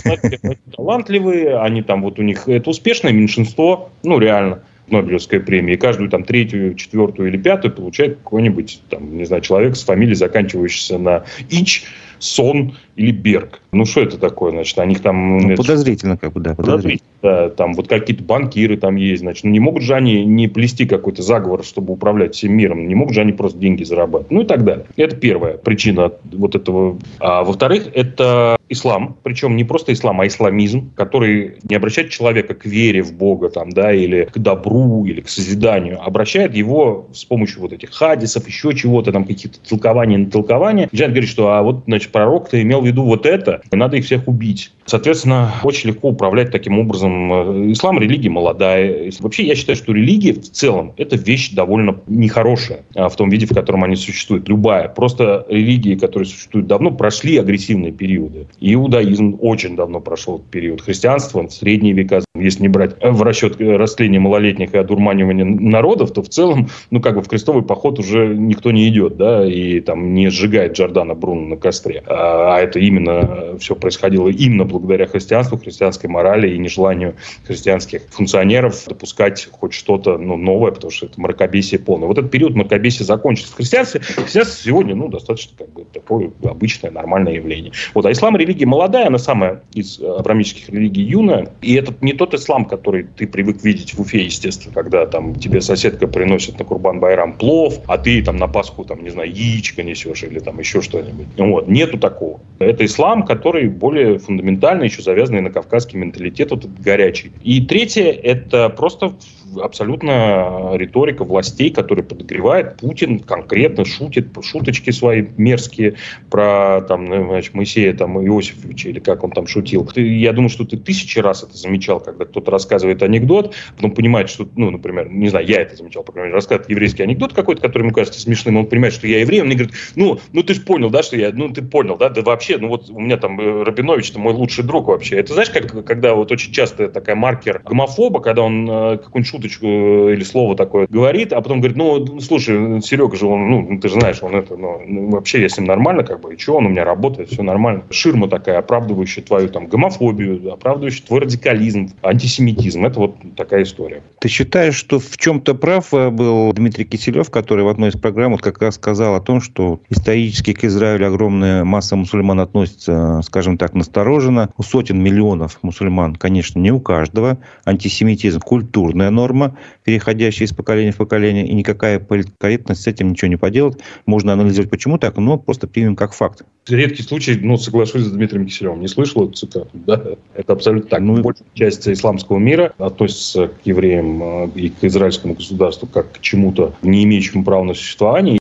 талантливые, 0.75 1.59
они 1.59 1.81
там 1.81 2.01
вот 2.01 2.19
у 2.19 2.23
них, 2.23 2.47
это 2.47 2.69
успешное 2.69 3.11
меньшинство, 3.11 3.89
ну, 4.03 4.19
реально. 4.19 4.59
Нобелевской 4.89 5.41
премии. 5.41 5.73
И 5.73 5.77
каждую 5.77 6.09
там 6.09 6.23
третью, 6.23 6.73
четвертую 6.75 7.27
или 7.27 7.35
пятую 7.35 7.73
получает 7.73 8.19
какой-нибудь, 8.19 8.81
там, 8.89 9.17
не 9.17 9.25
знаю, 9.25 9.41
человек 9.41 9.75
с 9.75 9.83
фамилией, 9.83 10.15
заканчивающейся 10.15 10.97
на 10.97 11.25
«ич», 11.49 11.83
Сон 12.19 12.75
или 12.95 13.11
Берг. 13.11 13.61
Ну, 13.71 13.85
что 13.85 14.01
это 14.01 14.17
такое, 14.17 14.51
значит? 14.51 14.77
Они 14.79 14.95
там... 14.95 15.37
Ну, 15.37 15.55
подозрительно, 15.55 16.17
как 16.17 16.33
бы, 16.33 16.39
да, 16.39 16.55
подозрительно. 16.55 17.07
Да, 17.21 17.49
там 17.49 17.73
вот 17.73 17.87
какие-то 17.87 18.23
банкиры 18.23 18.77
там 18.77 18.95
есть, 18.95 19.21
значит. 19.21 19.43
Ну, 19.43 19.51
не 19.51 19.59
могут 19.59 19.83
же 19.83 19.95
они 19.95 20.23
не 20.25 20.47
плести 20.47 20.85
какой-то 20.85 21.21
заговор, 21.21 21.63
чтобы 21.63 21.93
управлять 21.93 22.35
всем 22.35 22.53
миром. 22.53 22.87
Не 22.87 22.95
могут 22.95 23.13
же 23.13 23.21
они 23.21 23.33
просто 23.33 23.59
деньги 23.59 23.83
зарабатывать. 23.83 24.31
Ну, 24.31 24.41
и 24.41 24.45
так 24.45 24.63
далее. 24.63 24.85
Это 24.95 25.15
первая 25.15 25.57
причина 25.57 26.11
вот 26.31 26.55
этого. 26.55 26.97
А 27.19 27.43
во-вторых, 27.43 27.87
это 27.93 28.57
ислам. 28.69 29.17
Причем 29.23 29.55
не 29.55 29.63
просто 29.63 29.93
ислам, 29.93 30.21
а 30.21 30.27
исламизм, 30.27 30.91
который 30.95 31.57
не 31.67 31.75
обращает 31.75 32.09
человека 32.09 32.53
к 32.53 32.65
вере 32.65 33.01
в 33.01 33.13
Бога, 33.13 33.49
там, 33.49 33.69
да, 33.69 33.93
или 33.93 34.25
к 34.31 34.37
добру, 34.37 35.05
или 35.05 35.21
к 35.21 35.29
созиданию. 35.29 36.01
Обращает 36.01 36.55
его 36.55 37.09
с 37.13 37.25
помощью 37.25 37.61
вот 37.61 37.73
этих 37.73 37.91
хадисов, 37.91 38.47
еще 38.47 38.73
чего-то, 38.73 39.11
там, 39.11 39.25
какие-то 39.25 39.59
толкования 39.67 40.17
на 40.17 40.29
толкования. 40.29 40.89
Начинает 40.91 41.13
говорить, 41.13 41.29
что, 41.29 41.53
а 41.53 41.63
вот, 41.63 41.83
значит, 41.87 42.06
пророк-то 42.11 42.61
имел 42.61 42.81
в 42.81 42.87
виду 42.87 43.03
вот 43.03 43.25
это, 43.25 43.61
и 43.71 43.75
надо 43.75 43.97
их 43.97 44.05
всех 44.05 44.27
убить. 44.27 44.71
Соответственно, 44.87 45.51
очень 45.63 45.89
легко 45.89 46.09
управлять 46.09 46.49
таким 46.51 46.79
образом. 46.79 47.71
Ислам– 47.73 47.99
религия 47.99 48.29
молодая. 48.29 49.11
Вообще, 49.19 49.43
я 49.45 49.55
считаю, 49.55 49.75
что 49.75 49.91
религия 49.91 50.33
в 50.33 50.49
целом– 50.49 50.93
это 50.97 51.17
вещь 51.17 51.51
довольно 51.51 51.99
нехорошая 52.07 52.85
а, 52.95 53.09
в 53.09 53.15
том 53.17 53.29
виде, 53.29 53.45
в 53.45 53.53
котором 53.53 53.83
они 53.83 53.97
существуют. 53.97 54.47
Любая. 54.47 54.87
Просто 54.87 55.45
религии, 55.49 55.95
которые 55.95 56.27
существуют 56.27 56.67
давно, 56.67 56.91
прошли 56.91 57.37
агрессивные 57.37 57.91
периоды. 57.91 58.47
Иудаизм 58.61 59.37
очень 59.41 59.75
давно 59.75 59.99
прошел 59.99 60.41
период. 60.51 60.81
Христианство 60.81 61.45
в 61.45 61.51
средние 61.51 61.93
века, 61.93 62.23
если 62.35 62.61
не 62.61 62.69
брать 62.69 62.95
в 63.01 63.21
расчет 63.23 63.59
растления 63.59 64.19
малолетних 64.19 64.73
и 64.73 64.77
одурманивания 64.77 65.43
народов, 65.43 66.11
то 66.13 66.23
в 66.23 66.29
целом, 66.29 66.69
ну, 66.91 67.01
как 67.01 67.15
бы 67.15 67.21
в 67.21 67.27
крестовый 67.27 67.63
поход 67.63 67.99
уже 67.99 68.27
никто 68.27 68.71
не 68.71 68.87
идет, 68.87 69.17
да, 69.17 69.45
и 69.45 69.81
там 69.81 70.13
не 70.13 70.29
сжигает 70.29 70.77
Джордана 70.77 71.13
Бруно 71.13 71.47
на 71.47 71.57
костре. 71.57 71.96
А, 72.05 72.55
а 72.55 72.59
это 72.59 72.79
именно 72.79 73.57
все 73.59 73.75
происходило 73.75 74.29
именно 74.29 74.65
благодаря 74.65 75.07
христианству, 75.07 75.57
христианской 75.57 76.09
морали 76.09 76.53
и 76.53 76.57
нежеланию 76.57 77.15
христианских 77.45 78.03
функционеров 78.09 78.85
допускать 78.87 79.47
хоть 79.51 79.73
что-то 79.73 80.17
ну, 80.17 80.37
новое, 80.37 80.71
потому 80.71 80.91
что 80.91 81.07
это 81.07 81.19
мракобесие 81.19 81.79
полное. 81.79 82.07
Вот 82.07 82.17
этот 82.17 82.31
период 82.31 82.55
мракобесия 82.55 83.05
закончится. 83.05 83.53
Христианство, 83.55 83.99
христианство 83.99 84.63
сегодня 84.63 84.95
ну, 84.95 85.07
достаточно 85.07 85.57
как 85.57 85.69
бы, 85.69 85.85
такое 85.91 86.31
обычное, 86.43 86.91
нормальное 86.91 87.33
явление. 87.33 87.71
Вот, 87.93 88.05
а 88.05 88.11
ислам 88.11 88.37
религия 88.37 88.65
молодая, 88.65 89.07
она 89.07 89.17
самая 89.17 89.63
из 89.73 89.99
абрамических 89.99 90.69
религий 90.69 91.03
юная. 91.03 91.49
И 91.61 91.75
это 91.75 91.93
не 92.01 92.13
тот 92.13 92.33
ислам, 92.33 92.65
который 92.65 93.03
ты 93.03 93.27
привык 93.27 93.63
видеть 93.63 93.93
в 93.93 94.01
Уфе, 94.01 94.23
естественно, 94.23 94.73
когда 94.73 95.05
там 95.05 95.35
тебе 95.35 95.61
соседка 95.61 96.07
приносит 96.07 96.59
на 96.59 96.65
Курбан-Байрам 96.65 97.37
плов, 97.37 97.79
а 97.87 97.97
ты 97.97 98.21
там 98.23 98.37
на 98.37 98.47
Пасху, 98.47 98.83
там, 98.85 99.03
не 99.03 99.09
знаю, 99.09 99.29
яичко 99.29 99.83
несешь 99.83 100.23
или 100.23 100.39
там 100.39 100.59
еще 100.59 100.81
что-нибудь. 100.81 101.27
Вот. 101.37 101.67
Нету 101.87 101.99
такого. 101.99 102.39
Это 102.59 102.85
ислам, 102.85 103.23
который 103.23 103.67
более 103.69 104.19
фундаментально 104.19 104.83
еще 104.83 105.01
завязанный 105.01 105.41
на 105.41 105.51
кавказский 105.51 105.97
менталитет, 105.97 106.51
вот 106.51 106.65
этот 106.65 106.79
горячий. 106.81 107.31
И 107.43 107.61
третье, 107.65 108.11
это 108.11 108.69
просто 108.69 109.15
абсолютно 109.61 110.71
риторика 110.75 111.23
властей, 111.23 111.69
которая 111.69 112.03
подогревает. 112.03 112.77
Путин 112.77 113.19
конкретно 113.19 113.85
шутит, 113.85 114.27
шуточки 114.41 114.91
свои 114.91 115.25
мерзкие 115.37 115.95
про 116.29 116.81
там, 116.81 117.05
ну, 117.05 117.27
значит, 117.29 117.53
Моисея 117.53 117.93
там, 117.93 118.19
Иосифовича, 118.19 118.89
или 118.89 118.99
как 118.99 119.23
он 119.23 119.31
там 119.31 119.47
шутил. 119.47 119.89
Я 119.95 120.33
думаю, 120.33 120.49
что 120.49 120.65
ты 120.65 120.77
тысячи 120.77 121.19
раз 121.19 121.43
это 121.43 121.57
замечал, 121.57 121.99
когда 121.99 122.25
кто-то 122.25 122.51
рассказывает 122.51 123.03
анекдот, 123.03 123.55
потом 123.75 123.91
понимает, 123.91 124.29
что, 124.29 124.47
ну, 124.55 124.69
например, 124.69 125.09
не 125.09 125.29
знаю, 125.29 125.45
я 125.45 125.61
это 125.61 125.75
замечал, 125.75 126.03
по 126.03 126.11
крайней 126.11 126.27
мере, 126.27 126.35
рассказывает 126.35 126.69
еврейский 126.69 127.03
анекдот 127.03 127.33
какой-то, 127.33 127.61
который 127.61 127.83
ему 127.83 127.93
кажется 127.93 128.19
смешным, 128.19 128.57
он 128.57 128.67
понимает, 128.67 128.93
что 128.93 129.07
я 129.07 129.19
еврей, 129.19 129.41
он 129.41 129.47
мне 129.47 129.55
говорит, 129.55 129.75
ну, 129.95 130.19
ну 130.33 130.43
ты 130.43 130.53
же 130.53 130.61
понял, 130.61 130.89
да, 130.89 131.03
что 131.03 131.17
я, 131.17 131.31
ну 131.31 131.49
ты 131.49 131.61
понял, 131.61 131.97
да, 131.97 132.09
да 132.09 132.21
вообще, 132.21 132.57
ну 132.57 132.69
вот 132.69 132.89
у 132.89 132.99
меня 132.99 133.17
там 133.17 133.39
э, 133.39 133.63
Рабинович, 133.63 134.11
это 134.11 134.19
мой 134.19 134.33
лучший 134.33 134.63
друг 134.63 134.87
вообще. 134.87 135.17
Это 135.17 135.33
знаешь, 135.33 135.49
как 135.49 135.85
когда 135.85 136.15
вот 136.15 136.31
очень 136.31 136.51
часто 136.51 136.89
такая 136.89 137.15
маркер 137.15 137.61
гомофоба, 137.63 138.21
когда 138.21 138.41
он 138.43 138.69
э, 138.69 138.97
какую-нибудь 138.97 139.27
шуточку 139.47 139.65
э, 139.67 140.13
или 140.13 140.23
слово 140.23 140.55
такое 140.55 140.87
говорит, 140.89 141.33
а 141.33 141.41
потом 141.41 141.59
говорит, 141.59 141.77
ну, 141.77 142.19
слушай, 142.19 142.81
Серега 142.81 143.15
же, 143.15 143.25
он, 143.25 143.49
ну, 143.49 143.79
ты 143.79 143.87
же 143.87 143.99
знаешь, 143.99 144.21
он 144.21 144.35
это, 144.35 144.55
ну, 144.55 144.81
ну 144.85 145.09
вообще 145.09 145.41
я 145.41 145.49
с 145.49 145.57
ним 145.57 145.67
нормально, 145.67 146.03
как 146.03 146.21
бы, 146.21 146.33
и 146.33 146.37
что, 146.37 146.57
он 146.57 146.65
у 146.67 146.69
меня 146.69 146.83
работает, 146.83 147.29
все 147.29 147.43
нормально. 147.43 147.83
Ширма 147.89 148.27
такая, 148.27 148.59
оправдывающая 148.59 149.23
твою 149.23 149.49
там 149.49 149.67
гомофобию, 149.67 150.53
оправдывающая 150.53 151.05
твой 151.05 151.21
радикализм, 151.21 151.89
антисемитизм. 152.01 152.85
Это 152.85 152.99
вот 152.99 153.15
такая 153.35 153.63
история. 153.63 154.01
Ты 154.19 154.29
считаешь, 154.29 154.75
что 154.75 154.99
в 154.99 155.17
чем-то 155.17 155.55
прав 155.55 155.93
э, 155.93 156.09
был 156.09 156.51
Дмитрий 156.53 156.85
Киселев, 156.85 157.29
который 157.29 157.63
в 157.63 157.69
одной 157.69 157.89
из 157.89 157.97
программ 157.97 158.33
вот 158.33 158.41
как 158.41 158.61
раз 158.61 158.75
сказал 158.75 159.15
о 159.15 159.21
том, 159.21 159.41
что 159.41 159.79
исторически 159.89 160.53
к 160.53 160.63
Израилю 160.63 161.07
огромная 161.07 161.63
масса 161.63 161.95
мусульман 161.95 162.39
относится, 162.39 163.21
скажем 163.23 163.57
так, 163.57 163.73
настороженно. 163.73 164.49
У 164.57 164.63
сотен 164.63 165.01
миллионов 165.01 165.59
мусульман, 165.61 166.15
конечно, 166.15 166.59
не 166.59 166.71
у 166.71 166.79
каждого. 166.79 167.37
Антисемитизм– 167.65 168.39
культурная 168.47 169.09
норма, 169.09 169.36
переходящая 169.83 170.47
из 170.47 170.53
поколения 170.53 170.91
в 170.91 170.97
поколение, 170.97 171.47
и 171.47 171.53
никакая 171.53 171.99
политкорректность 171.99 172.83
с 172.83 172.87
этим 172.87 173.09
ничего 173.09 173.29
не 173.29 173.37
поделать. 173.37 173.79
Можно 174.05 174.33
анализировать, 174.33 174.69
почему 174.69 174.97
так, 174.97 175.17
но 175.17 175.37
просто 175.37 175.67
примем 175.67 175.95
как 175.95 176.13
факт. 176.13 176.43
Редкий 176.67 177.03
случай, 177.03 177.39
ну, 177.41 177.57
соглашусь 177.57 178.03
с 178.03 178.11
Дмитрием 178.11 178.45
Киселевым. 178.45 178.81
Не 178.81 178.87
слышал 178.87 179.25
эту 179.25 179.33
цитату, 179.33 179.69
да? 179.73 180.01
Это 180.35 180.53
абсолютно 180.53 180.89
так. 180.89 181.01
Ну, 181.01 181.21
Большая 181.21 181.47
часть 181.53 181.87
исламского 181.87 182.37
мира 182.37 182.73
относится 182.77 183.47
к 183.47 183.65
евреям 183.65 184.21
э, 184.23 184.49
и 184.55 184.69
к 184.69 184.83
израильскому 184.83 185.35
государству 185.35 185.87
как 185.87 186.11
к 186.13 186.19
чему-то, 186.19 186.73
не 186.81 187.03
имеющему 187.03 187.43
права 187.43 187.63
на 187.63 187.73
существование. 187.73 188.39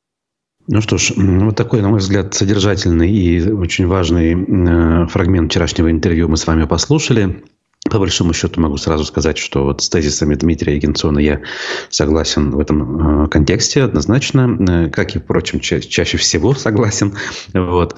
Ну 0.68 0.80
что 0.80 0.98
ж, 0.98 1.12
вот 1.16 1.54
такой, 1.54 1.80
на 1.80 1.90
мой 1.90 2.00
взгляд, 2.00 2.34
содержательный 2.34 3.10
и 3.10 3.50
очень 3.50 3.86
важный 3.86 4.32
э, 4.34 5.06
фрагмент 5.06 5.50
вчерашнего 5.50 5.90
интервью 5.90 6.28
мы 6.28 6.36
с 6.36 6.46
вами 6.46 6.64
послушали. 6.64 7.44
По 7.90 7.98
большому 7.98 8.32
счету 8.32 8.60
могу 8.60 8.76
сразу 8.76 9.04
сказать, 9.04 9.38
что 9.38 9.64
вот 9.64 9.82
с 9.82 9.88
тезисами 9.88 10.34
Дмитрия 10.34 10.76
Егенсона 10.76 11.18
я 11.18 11.40
согласен 11.88 12.50
в 12.50 12.58
этом 12.58 13.24
э, 13.24 13.28
контексте 13.28 13.82
однозначно, 13.82 14.90
как 14.92 15.16
и, 15.16 15.18
впрочем, 15.18 15.60
ча- 15.60 15.80
чаще 15.80 16.18
всего 16.18 16.54
согласен. 16.66 17.14
Вот. 17.52 17.96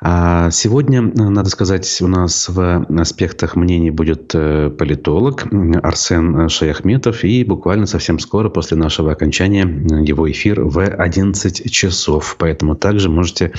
А 0.00 0.50
сегодня, 0.50 1.00
надо 1.00 1.48
сказать, 1.48 2.00
у 2.02 2.06
нас 2.06 2.48
в 2.48 2.86
аспектах 3.00 3.56
мнений 3.56 3.90
будет 3.90 4.34
э, 4.34 4.70
политолог 4.70 5.46
Арсен 5.82 6.48
Шаяхметов. 6.48 7.24
И 7.24 7.44
буквально 7.44 7.86
совсем 7.86 8.18
скоро, 8.18 8.50
после 8.50 8.76
нашего 8.76 9.12
окончания, 9.12 9.62
его 9.62 10.30
эфир 10.30 10.62
в 10.62 10.80
11 10.84 11.70
часов. 11.72 12.36
Поэтому 12.38 12.76
также 12.76 13.08
можете 13.08 13.52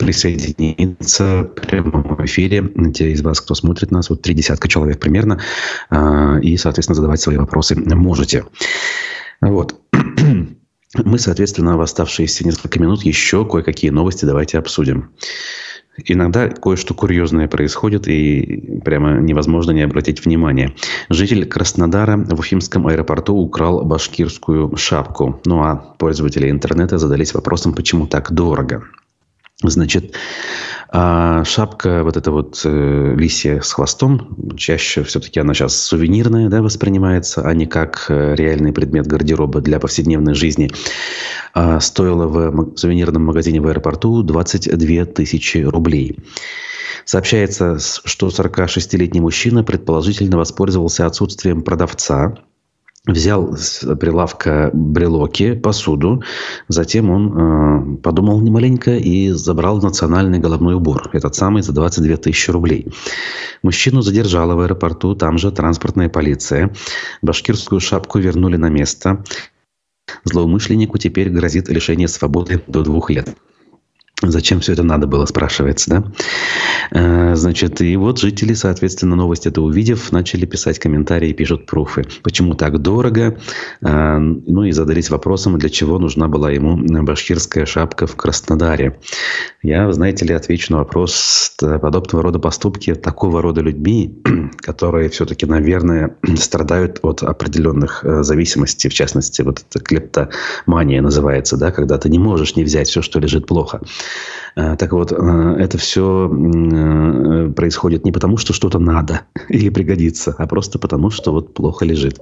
присоединиться 0.00 1.42
в 1.42 1.60
прямом 1.60 2.24
эфире. 2.24 2.66
Те 2.94 3.12
из 3.12 3.22
вас, 3.22 3.40
кто 3.40 3.54
смотрит 3.54 3.90
нас, 3.90 4.08
вот 4.08 4.22
три 4.22 4.34
десятка 4.34 4.66
человек 4.66 4.98
примерно, 4.98 5.40
а, 5.90 6.38
и, 6.40 6.56
соответственно, 6.56 6.96
задавать 6.96 7.20
свои 7.20 7.36
вопросы 7.36 7.76
можете. 7.76 8.44
Вот. 9.42 9.78
Мы, 11.04 11.18
соответственно, 11.18 11.76
в 11.76 11.82
оставшиеся 11.82 12.44
несколько 12.44 12.80
минут 12.80 13.04
еще 13.04 13.44
кое-какие 13.44 13.90
новости 13.90 14.24
давайте 14.24 14.58
обсудим. 14.58 15.10
Иногда 16.06 16.48
кое-что 16.48 16.94
курьезное 16.94 17.46
происходит, 17.46 18.08
и 18.08 18.80
прямо 18.84 19.20
невозможно 19.20 19.72
не 19.72 19.82
обратить 19.82 20.24
внимание. 20.24 20.74
Житель 21.10 21.46
Краснодара 21.46 22.16
в 22.16 22.40
Уфимском 22.40 22.86
аэропорту 22.86 23.34
украл 23.34 23.84
башкирскую 23.84 24.74
шапку. 24.76 25.40
Ну 25.44 25.60
а 25.62 25.76
пользователи 25.98 26.50
интернета 26.50 26.96
задались 26.96 27.34
вопросом, 27.34 27.74
почему 27.74 28.06
так 28.06 28.32
дорого. 28.32 28.84
Значит, 29.62 30.14
а 30.88 31.44
шапка 31.44 32.02
вот 32.02 32.16
эта 32.16 32.30
вот 32.30 32.62
э, 32.64 33.14
лисья 33.14 33.60
с 33.60 33.72
хвостом, 33.72 34.34
чаще 34.56 35.04
все-таки 35.04 35.38
она 35.38 35.52
сейчас 35.52 35.76
сувенирная 35.76 36.48
да, 36.48 36.62
воспринимается, 36.62 37.42
а 37.42 37.52
не 37.52 37.66
как 37.66 38.06
э, 38.08 38.34
реальный 38.34 38.72
предмет 38.72 39.06
гардероба 39.06 39.60
для 39.60 39.78
повседневной 39.78 40.34
жизни. 40.34 40.70
А 41.52 41.78
стоила 41.80 42.26
в 42.26 42.76
сувенирном 42.76 43.26
магазине 43.26 43.60
в 43.60 43.66
аэропорту 43.66 44.22
22 44.22 45.04
тысячи 45.04 45.58
рублей. 45.58 46.18
Сообщается, 47.04 47.78
что 47.78 48.28
46-летний 48.28 49.20
мужчина 49.20 49.62
предположительно 49.62 50.38
воспользовался 50.38 51.06
отсутствием 51.06 51.62
продавца 51.62 52.36
взял 53.06 53.56
с 53.56 53.80
прилавка 53.96 54.70
брелоки, 54.72 55.54
посуду. 55.54 56.22
Затем 56.68 57.10
он 57.10 57.96
э, 57.96 57.96
подумал 57.98 58.40
немаленько 58.40 58.96
и 58.96 59.30
забрал 59.30 59.80
национальный 59.80 60.38
головной 60.38 60.74
убор. 60.74 61.08
Этот 61.12 61.34
самый 61.34 61.62
за 61.62 61.72
22 61.72 62.16
тысячи 62.16 62.50
рублей. 62.50 62.88
Мужчину 63.62 64.02
задержала 64.02 64.54
в 64.54 64.60
аэропорту, 64.60 65.14
там 65.14 65.38
же 65.38 65.50
транспортная 65.50 66.08
полиция. 66.08 66.72
Башкирскую 67.22 67.80
шапку 67.80 68.18
вернули 68.18 68.56
на 68.56 68.68
место. 68.68 69.24
Злоумышленнику 70.24 70.98
теперь 70.98 71.30
грозит 71.30 71.68
лишение 71.68 72.08
свободы 72.08 72.62
до 72.66 72.82
двух 72.82 73.10
лет. 73.10 73.34
Зачем 74.22 74.60
все 74.60 74.74
это 74.74 74.82
надо 74.82 75.06
было, 75.06 75.24
спрашивается, 75.24 75.90
да? 75.90 76.12
Э, 76.90 77.34
значит, 77.34 77.80
и 77.80 77.96
вот 77.96 78.18
жители, 78.18 78.54
соответственно, 78.54 79.16
новость 79.16 79.46
это 79.46 79.62
увидев, 79.62 80.12
начали 80.12 80.46
писать 80.46 80.78
комментарии, 80.78 81.32
пишут 81.32 81.66
пруфы. 81.66 82.04
Почему 82.22 82.54
так 82.54 82.78
дорого? 82.78 83.38
Э, 83.82 84.18
ну 84.18 84.64
и 84.64 84.72
задались 84.72 85.10
вопросом, 85.10 85.58
для 85.58 85.68
чего 85.68 85.98
нужна 85.98 86.28
была 86.28 86.50
ему 86.50 86.76
башкирская 87.02 87.66
шапка 87.66 88.06
в 88.06 88.16
Краснодаре. 88.16 88.98
Я, 89.62 89.90
знаете 89.92 90.24
ли, 90.24 90.34
отвечу 90.34 90.72
на 90.72 90.78
вопрос. 90.78 91.54
Подобного 91.58 92.22
рода 92.22 92.38
поступки 92.38 92.94
такого 92.94 93.42
рода 93.42 93.60
людьми, 93.60 94.22
которые 94.58 95.08
все-таки, 95.10 95.46
наверное, 95.46 96.16
страдают 96.36 97.00
от 97.02 97.22
определенных 97.22 98.04
э, 98.04 98.22
зависимостей, 98.22 98.88
в 98.88 98.94
частности, 98.94 99.42
вот 99.42 99.62
это 99.68 99.80
клептомания 99.84 101.02
называется, 101.02 101.56
да, 101.56 101.70
когда 101.70 101.98
ты 101.98 102.08
не 102.08 102.18
можешь 102.18 102.56
не 102.56 102.64
взять 102.64 102.88
все, 102.88 103.02
что 103.02 103.20
лежит 103.20 103.46
плохо. 103.46 103.80
Э, 104.56 104.76
так 104.76 104.92
вот, 104.92 105.12
э, 105.12 105.56
это 105.58 105.78
все 105.78 106.28
э, 106.28 106.69
происходит 107.54 108.04
не 108.04 108.12
потому, 108.12 108.36
что 108.36 108.52
что-то 108.52 108.78
надо 108.78 109.22
или 109.48 109.68
пригодится, 109.68 110.34
а 110.36 110.46
просто 110.46 110.78
потому, 110.78 111.10
что 111.10 111.32
вот 111.32 111.54
плохо 111.54 111.84
лежит. 111.84 112.18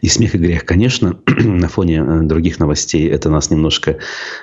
И 0.00 0.08
смех 0.08 0.34
и 0.34 0.38
грех, 0.38 0.64
конечно, 0.64 1.18
на 1.26 1.68
фоне 1.68 2.22
других 2.22 2.58
новостей 2.58 3.08
это 3.08 3.30
нас 3.30 3.50
немножко 3.50 3.98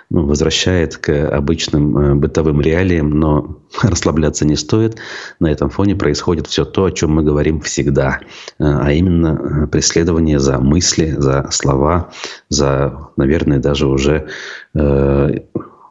ну, 0.09 0.25
возвращает 0.25 0.97
к 0.97 1.09
обычным 1.29 2.19
бытовым 2.19 2.61
реалиям, 2.61 3.09
но 3.09 3.59
расслабляться 3.81 4.45
не 4.45 4.55
стоит. 4.55 4.97
На 5.39 5.51
этом 5.51 5.69
фоне 5.69 5.95
происходит 5.95 6.47
все 6.47 6.65
то, 6.65 6.85
о 6.85 6.91
чем 6.91 7.11
мы 7.11 7.23
говорим 7.23 7.59
всегда, 7.61 8.19
а 8.59 8.91
именно 8.91 9.67
преследование 9.71 10.39
за 10.39 10.59
мысли, 10.59 11.15
за 11.17 11.47
слова, 11.51 12.11
за, 12.49 13.09
наверное, 13.17 13.59
даже 13.59 13.87
уже 13.87 14.29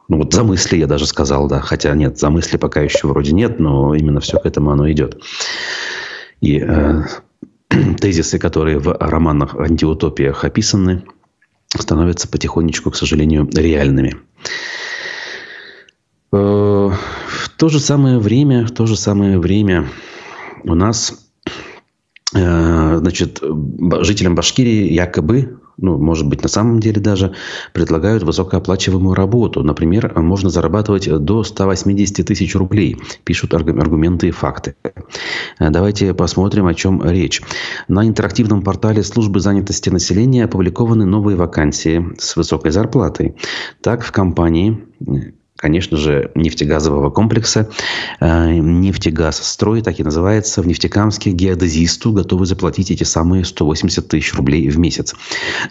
ну 0.09 0.17
вот 0.17 0.33
за 0.33 0.43
мысли 0.43 0.77
я 0.77 0.87
даже 0.87 1.05
сказал, 1.05 1.47
да. 1.47 1.61
Хотя 1.61 1.93
нет, 1.93 2.17
за 2.17 2.31
мысли 2.31 2.57
пока 2.57 2.81
еще 2.81 3.07
вроде 3.07 3.31
нет, 3.31 3.59
но 3.59 3.93
именно 3.93 4.19
все 4.19 4.39
к 4.39 4.45
этому 4.45 4.71
оно 4.71 4.91
идет. 4.91 5.21
И 6.41 6.59
э, 6.59 7.03
тезисы, 7.99 8.39
которые 8.39 8.79
в 8.79 8.91
романах 8.99 9.55
антиутопиях 9.55 10.43
описаны, 10.43 11.03
становятся 11.77 12.27
потихонечку, 12.27 12.89
к 12.89 12.95
сожалению, 12.95 13.47
реальными. 13.53 14.15
Э, 16.31 16.37
в 16.37 17.49
то 17.57 17.69
же 17.69 17.79
самое 17.79 18.17
время, 18.17 18.65
в 18.65 18.71
то 18.71 18.87
же 18.87 18.97
самое 18.97 19.37
время 19.37 19.87
у 20.63 20.73
нас 20.73 21.31
э, 22.33 22.97
значит, 22.97 23.43
жителям 24.01 24.33
Башкирии 24.33 24.91
якобы 24.91 25.59
ну, 25.81 25.97
может 25.97 26.27
быть, 26.27 26.43
на 26.43 26.49
самом 26.49 26.79
деле 26.79 27.01
даже 27.01 27.33
предлагают 27.73 28.23
высокооплачиваемую 28.23 29.15
работу. 29.15 29.63
Например, 29.63 30.13
можно 30.19 30.49
зарабатывать 30.49 31.09
до 31.09 31.43
180 31.43 32.25
тысяч 32.25 32.55
рублей, 32.55 32.97
пишут 33.23 33.53
аргументы 33.53 34.27
и 34.27 34.31
факты. 34.31 34.75
Давайте 35.59 36.13
посмотрим, 36.13 36.67
о 36.67 36.73
чем 36.73 37.01
речь. 37.03 37.41
На 37.87 38.05
интерактивном 38.07 38.61
портале 38.61 39.03
службы 39.03 39.39
занятости 39.39 39.89
населения 39.89 40.45
опубликованы 40.45 41.05
новые 41.05 41.37
вакансии 41.37 42.05
с 42.17 42.35
высокой 42.35 42.71
зарплатой. 42.71 43.35
Так, 43.81 44.03
в 44.03 44.11
компании 44.11 44.83
конечно 45.59 45.97
же, 45.97 46.31
нефтегазового 46.35 47.09
комплекса. 47.09 47.69
Э, 48.19 48.53
Нефтегазстрой, 48.55 49.81
так 49.81 49.99
и 49.99 50.03
называется, 50.03 50.61
в 50.61 50.67
Нефтекамске 50.67 51.31
геодезисту 51.31 52.13
готовы 52.13 52.45
заплатить 52.45 52.91
эти 52.91 53.03
самые 53.03 53.43
180 53.43 54.07
тысяч 54.07 54.33
рублей 54.33 54.69
в 54.69 54.79
месяц. 54.79 55.13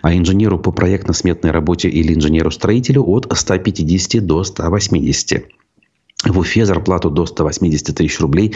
А 0.03 0.14
инженеру 0.14 0.59
по 0.59 0.72
проектно-сметной 0.72 1.51
работе 1.51 1.88
или 1.88 2.14
инженеру-строителю 2.14 3.03
от 3.03 3.27
150 3.35 4.24
до 4.24 4.44
180. 4.44 5.44
В 6.24 6.38
Уфе 6.38 6.66
зарплату 6.66 7.11
до 7.11 7.27
180 7.27 7.96
тысяч 7.96 8.20
рублей 8.20 8.55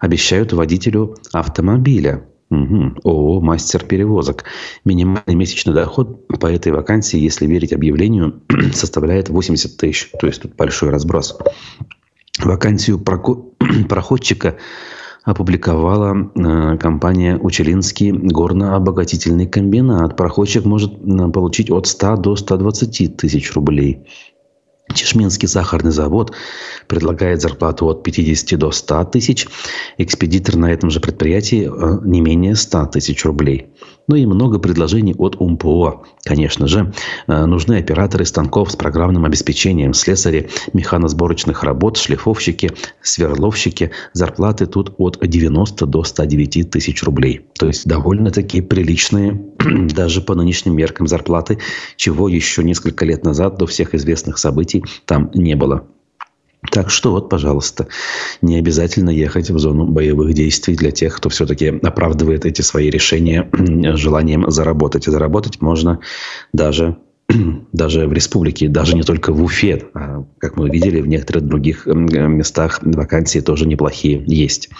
обещают 0.00 0.52
водителю 0.52 1.16
автомобиля. 1.32 2.24
Угу. 2.50 3.00
ООО 3.02 3.40
«Мастер 3.40 3.84
перевозок». 3.84 4.44
Минимальный 4.84 5.34
месячный 5.34 5.74
доход 5.74 6.28
по 6.28 6.46
этой 6.46 6.70
вакансии, 6.70 7.18
если 7.18 7.46
верить 7.46 7.72
объявлению, 7.72 8.42
составляет 8.72 9.28
80 9.28 9.76
тысяч. 9.76 10.10
То 10.20 10.26
есть 10.26 10.42
тут 10.42 10.54
большой 10.54 10.90
разброс. 10.90 11.36
Вакансию 12.38 12.98
проходчика 13.88 14.56
опубликовала 15.24 16.30
э, 16.36 16.78
компания 16.78 17.36
«Учелинский 17.36 18.12
горно-обогатительный 18.12 19.48
комбинат». 19.48 20.16
Проходчик 20.16 20.64
может 20.64 20.92
э, 20.92 21.28
получить 21.32 21.68
от 21.70 21.88
100 21.88 22.16
до 22.18 22.36
120 22.36 23.16
тысяч 23.16 23.52
рублей. 23.54 24.06
Чешминский 24.94 25.48
сахарный 25.48 25.90
завод 25.90 26.32
предлагает 26.86 27.42
зарплату 27.42 27.86
от 27.86 28.02
50 28.02 28.58
до 28.58 28.70
100 28.70 29.04
тысяч. 29.06 29.46
Экспедитор 29.98 30.56
на 30.56 30.72
этом 30.72 30.90
же 30.90 31.00
предприятии 31.00 31.68
э, 31.68 32.00
не 32.04 32.20
менее 32.20 32.54
100 32.54 32.86
тысяч 32.86 33.24
рублей. 33.24 33.72
Ну 34.08 34.14
и 34.14 34.24
много 34.24 34.58
предложений 34.58 35.14
от 35.18 35.36
УМПО. 35.40 36.04
Конечно 36.22 36.68
же, 36.68 36.92
э, 37.26 37.44
нужны 37.46 37.74
операторы 37.74 38.24
станков 38.24 38.70
с 38.70 38.76
программным 38.76 39.24
обеспечением, 39.24 39.94
слесари 39.94 40.48
механосборочных 40.72 41.64
работ, 41.64 41.96
шлифовщики, 41.96 42.70
сверловщики. 43.02 43.90
Зарплаты 44.12 44.66
тут 44.66 44.94
от 44.98 45.18
90 45.20 45.86
до 45.86 46.04
109 46.04 46.70
тысяч 46.70 47.02
рублей. 47.02 47.46
То 47.58 47.66
есть 47.66 47.86
довольно-таки 47.86 48.60
приличные, 48.60 49.42
даже 49.58 50.20
по 50.20 50.34
нынешним 50.34 50.76
меркам 50.76 51.06
зарплаты, 51.08 51.58
чего 51.96 52.28
еще 52.28 52.62
несколько 52.62 53.04
лет 53.04 53.24
назад 53.24 53.58
до 53.58 53.66
всех 53.66 53.94
известных 53.94 54.38
событий 54.38 54.84
там 55.04 55.30
не 55.34 55.56
было. 55.56 55.86
Так 56.70 56.90
что 56.90 57.12
вот, 57.12 57.28
пожалуйста, 57.28 57.88
не 58.42 58.58
обязательно 58.58 59.10
ехать 59.10 59.50
в 59.50 59.58
зону 59.58 59.86
боевых 59.86 60.34
действий 60.34 60.74
для 60.74 60.90
тех, 60.90 61.16
кто 61.16 61.28
все-таки 61.28 61.68
оправдывает 61.68 62.44
эти 62.44 62.62
свои 62.62 62.90
решения 62.90 63.48
желанием 63.96 64.50
заработать. 64.50 65.06
И 65.06 65.10
заработать 65.10 65.60
можно 65.60 66.00
даже 66.52 66.96
даже 67.72 68.06
в 68.06 68.12
республике, 68.12 68.68
даже 68.68 68.94
не 68.94 69.02
только 69.02 69.32
в 69.32 69.42
Уфе, 69.42 69.86
а, 69.94 70.24
как 70.38 70.56
мы 70.56 70.70
видели, 70.70 71.00
в 71.00 71.08
некоторых 71.08 71.44
других 71.44 71.86
местах 71.86 72.80
вакансии 72.82 73.40
тоже 73.40 73.66
неплохие 73.66 74.22
есть. 74.26 74.70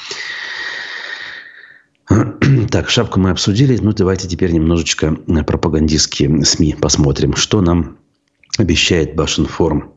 Так, 2.70 2.88
шапку 2.88 3.18
мы 3.18 3.30
обсудили. 3.30 3.76
Ну, 3.76 3.92
давайте 3.92 4.28
теперь 4.28 4.52
немножечко 4.52 5.16
пропагандистские 5.46 6.44
СМИ 6.44 6.76
посмотрим. 6.80 7.34
Что 7.34 7.60
нам 7.60 7.98
обещает 8.58 9.16
Башинформ? 9.16 9.92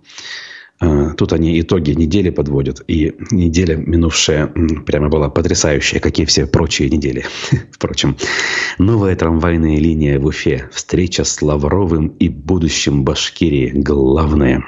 А, 0.79 1.11
тут 1.11 1.33
они 1.33 1.59
итоги 1.59 1.91
недели 1.91 2.29
подводят. 2.29 2.81
И 2.87 3.15
неделя 3.31 3.75
минувшая 3.75 4.47
прямо 4.85 5.09
была 5.09 5.29
потрясающая, 5.29 5.99
как 5.99 6.17
и 6.19 6.25
все 6.25 6.47
прочие 6.47 6.89
недели. 6.89 7.25
Впрочем, 7.71 8.15
новая 8.77 9.15
трамвайная 9.15 9.77
линия 9.77 10.19
в 10.19 10.25
Уфе. 10.25 10.69
Встреча 10.71 11.25
с 11.25 11.41
Лавровым 11.41 12.07
и 12.19 12.29
будущим 12.29 13.03
Башкирии. 13.03 13.71
Главное. 13.75 14.63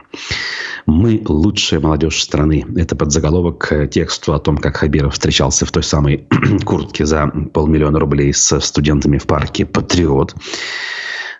Мы 0.86 1.22
лучшая 1.26 1.80
молодежь 1.80 2.22
страны. 2.22 2.66
Это 2.76 2.96
подзаголовок 2.96 3.72
тексту 3.90 4.34
о 4.34 4.40
том, 4.40 4.58
как 4.58 4.78
Хабиров 4.78 5.14
встречался 5.14 5.66
в 5.66 5.72
той 5.72 5.84
самой 5.84 6.28
куртке 6.66 7.06
за 7.06 7.28
полмиллиона 7.28 8.00
рублей 8.00 8.34
с 8.34 8.60
студентами 8.60 9.18
в 9.18 9.28
парке 9.28 9.66
«Патриот». 9.66 10.36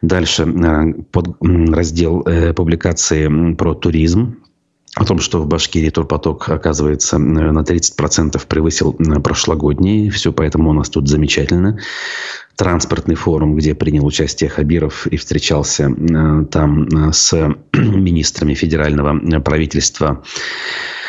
Дальше 0.02 0.44
а, 0.44 0.86
под 1.12 1.36
раздел 1.42 2.24
э, 2.26 2.54
публикации 2.54 3.54
про 3.54 3.76
туризм 3.76 4.38
о 4.96 5.06
том, 5.06 5.20
что 5.20 5.40
в 5.40 5.48
Башкирии 5.48 5.90
турпоток, 5.90 6.50
оказывается, 6.50 7.18
на 7.18 7.62
30% 7.62 8.46
превысил 8.48 8.94
прошлогодний. 9.24 10.10
Все 10.10 10.34
поэтому 10.34 10.70
у 10.70 10.74
нас 10.74 10.90
тут 10.90 11.08
замечательно. 11.08 11.80
Транспортный 12.58 13.16
форум, 13.16 13.56
где 13.56 13.74
принял 13.74 14.06
участие 14.06 14.50
Хабиров 14.50 15.08
и 15.08 15.18
встречался 15.18 15.90
э, 15.90 16.46
там 16.52 16.84
э, 16.88 17.14
с 17.14 17.34
министрами 17.74 18.54
федерального 18.54 19.40
правительства 19.40 20.22
Э, 20.22 21.01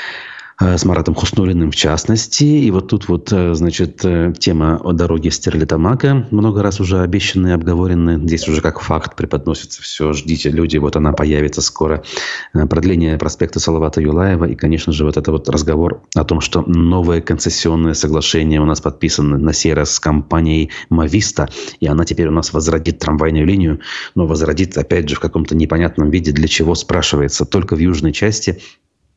с 0.62 0.84
Маратом 0.84 1.14
Хуснулиным 1.14 1.70
в 1.70 1.76
частности. 1.76 2.44
И 2.44 2.70
вот 2.70 2.88
тут 2.88 3.08
вот, 3.08 3.32
э, 3.32 3.54
значит, 3.54 4.04
э, 4.04 4.32
тема 4.38 4.80
о 4.82 4.92
дороге 4.92 5.30
Стерлитамака, 5.30 6.26
много 6.30 6.62
раз 6.62 6.80
уже 6.80 7.00
обещанная, 7.00 7.54
обговоренная. 7.54 8.18
Здесь 8.18 8.48
уже 8.48 8.60
как 8.60 8.80
факт 8.80 9.16
преподносится 9.16 9.82
все. 9.82 10.12
Ждите, 10.12 10.50
люди, 10.50 10.76
вот 10.76 10.96
она 10.96 11.12
появится 11.12 11.60
скоро. 11.60 12.04
Продление 12.52 13.18
проспекта 13.18 13.60
Салавата 13.60 14.00
Юлаева. 14.00 14.44
И, 14.44 14.54
конечно 14.54 14.92
же, 14.92 15.04
вот 15.04 15.16
это 15.16 15.32
вот 15.32 15.48
разговор 15.48 16.02
о 16.14 16.24
том, 16.24 16.40
что 16.40 16.62
новое 16.62 17.20
концессионное 17.20 17.94
соглашение 17.94 18.60
у 18.60 18.64
нас 18.64 18.80
подписано 18.80 19.38
на 19.38 19.52
сей 19.52 19.74
раз 19.74 19.92
с 19.92 20.00
компанией 20.00 20.70
Мависта. 20.90 21.48
И 21.80 21.86
она 21.86 22.04
теперь 22.04 22.28
у 22.28 22.32
нас 22.32 22.52
возродит 22.52 22.98
трамвайную 23.00 23.46
линию. 23.46 23.80
Но 24.14 24.26
возродит, 24.26 24.78
опять 24.78 25.08
же, 25.08 25.16
в 25.16 25.20
каком-то 25.20 25.56
непонятном 25.56 26.10
виде. 26.10 26.32
Для 26.32 26.48
чего, 26.48 26.74
спрашивается. 26.74 27.44
Только 27.44 27.74
в 27.74 27.80
южной 27.80 28.12
части 28.12 28.60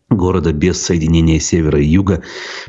города 0.10 0.54
без 0.54 0.82
соединения 0.82 1.40
севера 1.40 1.80
и 1.80 1.86
юга, 1.86 2.22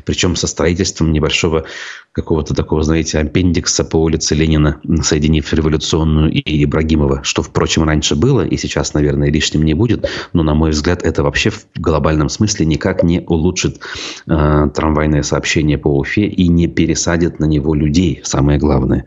причем 0.05 0.35
со 0.35 0.47
строительством 0.47 1.11
небольшого 1.11 1.65
какого-то 2.11 2.55
такого, 2.55 2.81
знаете, 2.81 3.19
аппендикса 3.19 3.83
по 3.83 3.97
улице 3.97 4.33
Ленина, 4.33 4.81
соединив 5.03 5.53
революционную 5.53 6.31
и 6.31 6.63
Ибрагимова, 6.63 7.23
что, 7.23 7.43
впрочем, 7.43 7.83
раньше 7.83 8.15
было 8.15 8.41
и 8.41 8.57
сейчас, 8.57 8.95
наверное, 8.95 9.29
лишним 9.29 9.63
не 9.63 9.75
будет, 9.75 10.09
но, 10.33 10.41
на 10.41 10.55
мой 10.55 10.71
взгляд, 10.71 11.03
это 11.03 11.21
вообще 11.21 11.51
в 11.51 11.67
глобальном 11.75 12.29
смысле 12.29 12.65
никак 12.65 13.03
не 13.03 13.21
улучшит 13.21 13.81
э, 14.27 14.69
трамвайное 14.73 15.21
сообщение 15.21 15.77
по 15.77 15.89
Уфе 15.89 16.25
и 16.25 16.47
не 16.47 16.67
пересадит 16.67 17.39
на 17.39 17.45
него 17.45 17.75
людей, 17.75 18.21
самое 18.23 18.57
главное. 18.57 19.05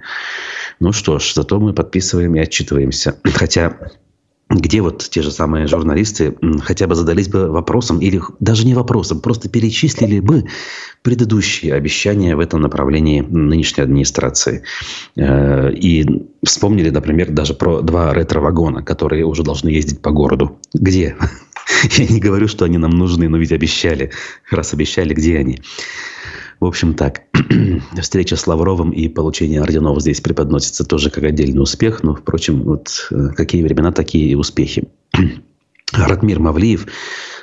Ну 0.79 0.93
что 0.93 1.19
ж, 1.19 1.33
зато 1.35 1.59
мы 1.59 1.73
подписываем 1.73 2.37
и 2.37 2.41
отчитываемся. 2.41 3.17
Хотя 3.25 3.77
где 4.51 4.81
вот 4.81 5.09
те 5.09 5.23
же 5.23 5.31
самые 5.31 5.69
журналисты 5.69 6.37
хотя 6.63 6.89
бы 6.89 6.97
задались 6.97 7.29
бы 7.29 7.51
вопросом, 7.51 8.01
или 8.01 8.21
даже 8.41 8.67
не 8.67 8.75
вопросом, 8.75 9.21
просто 9.21 9.49
перечислили 9.49 10.19
бы 10.19 10.47
предыдущие 11.03 11.73
обещания 11.73 12.35
в 12.35 12.41
этом 12.41 12.61
направлении 12.61 13.21
нынешней 13.21 13.85
администрации. 13.85 14.65
Э, 15.17 15.73
и 15.73 16.27
вспомнили, 16.45 16.91
например, 16.91 17.31
даже 17.31 17.55
про 17.55 17.81
два 17.81 18.13
ретро-вагона, 18.13 18.83
которые 18.83 19.25
уже 19.25 19.45
должны 19.45 19.69
ездить 19.69 20.03
по 20.03 20.11
городу. 20.11 20.59
Где? 20.75 21.17
Я 21.97 22.07
не 22.09 22.19
говорю, 22.19 22.49
что 22.49 22.65
они 22.65 22.77
нам 22.77 22.91
нужны, 22.91 23.29
но 23.29 23.39
ведь 23.39 23.53
обещали. 23.53 24.11
Раз 24.51 24.75
обещали, 24.75 25.15
где 25.15 25.39
они? 25.39 25.61
В 26.61 26.67
общем, 26.67 26.95
так. 26.95 27.23
Встреча 28.01 28.37
с 28.37 28.47
Лавровым 28.47 28.91
и 28.91 29.09
получение 29.09 29.63
орденов 29.63 30.01
здесь 30.01 30.21
преподносится 30.21 30.85
тоже 30.85 31.11
как 31.11 31.25
отдельный 31.25 31.63
успех. 31.63 32.03
Но, 32.03 32.15
впрочем, 32.15 32.63
вот 32.63 33.09
э, 33.11 33.31
какие 33.35 33.63
времена, 33.63 33.93
такие 33.93 34.29
и 34.29 34.35
успехи. 34.35 34.89
Ратмир 35.93 36.39
Мавлиев 36.39 36.87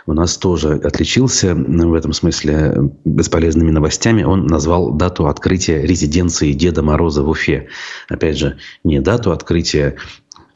у 0.06 0.14
нас 0.14 0.38
тоже 0.38 0.76
отличился 0.76 1.54
в 1.54 1.94
этом 1.94 2.14
смысле 2.14 2.92
бесполезными 3.04 3.72
новостями. 3.72 4.24
Он 4.24 4.46
назвал 4.46 4.92
дату 4.92 5.28
открытия 5.28 5.82
резиденции 5.82 6.54
Деда 6.54 6.84
Мороза 6.84 7.24
в 7.24 7.30
Уфе. 7.30 7.68
Опять 8.08 8.38
же, 8.38 8.58
не 8.84 9.02
дату 9.02 9.32
открытия 9.32 9.96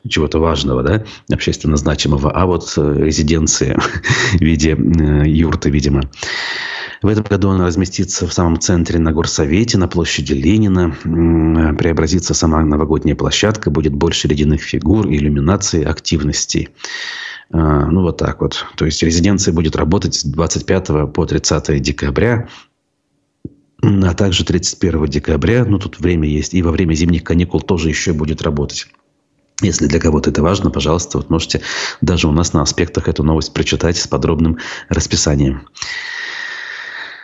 чего-то 0.08 0.40
важного, 0.40 0.84
да, 0.84 1.04
общественно 1.32 1.78
значимого, 1.78 2.32
а 2.32 2.46
вот 2.46 2.74
э, 2.78 2.96
резиденции 2.98 3.78
в 4.34 4.42
виде 4.42 4.72
э, 4.72 5.28
юрты, 5.28 5.70
видимо. 5.70 6.04
В 7.02 7.08
этом 7.08 7.24
году 7.24 7.50
он 7.50 7.62
разместится 7.62 8.28
в 8.28 8.34
самом 8.34 8.60
центре 8.60 9.00
на 9.00 9.12
горсовете, 9.12 9.78
на 9.80 9.88
площади 9.88 10.34
Ленина. 10.34 10.96
Преобразится 11.78 12.36
сама 12.36 12.64
новогодняя 12.64 13.16
площадка, 13.16 13.72
будет 13.72 13.94
больше 13.94 14.28
ледяных 14.28 14.62
фигур, 14.62 15.08
иллюминации, 15.08 15.84
активностей. 15.84 16.70
А, 17.50 17.88
ну, 17.88 18.02
вот 18.02 18.18
так 18.18 18.42
вот. 18.42 18.68
То 18.76 18.86
есть 18.86 19.02
резиденция 19.02 19.52
будет 19.52 19.76
работать 19.76 20.14
с 20.14 20.24
25 20.24 21.12
по 21.12 21.26
30 21.26 21.82
декабря, 21.82 22.48
а 23.82 24.14
также 24.14 24.46
31 24.46 25.08
декабря. 25.08 25.66
Ну, 25.66 25.80
тут 25.80 26.00
время 26.00 26.30
есть. 26.30 26.54
И 26.54 26.62
во 26.62 26.72
время 26.72 26.94
зимних 26.94 27.24
каникул 27.24 27.62
тоже 27.62 27.90
еще 27.90 28.14
будет 28.14 28.44
работать. 28.44 28.88
Если 29.64 29.88
для 29.88 30.00
кого-то 30.00 30.30
это 30.30 30.44
важно, 30.44 30.70
пожалуйста, 30.70 31.18
вот 31.18 31.32
можете 31.32 31.62
даже 32.00 32.28
у 32.28 32.32
нас 32.32 32.54
на 32.54 32.62
аспектах 32.62 33.08
эту 33.08 33.24
новость 33.24 33.54
прочитать 33.54 33.98
с 33.98 34.08
подробным 34.08 34.60
расписанием. 34.88 35.68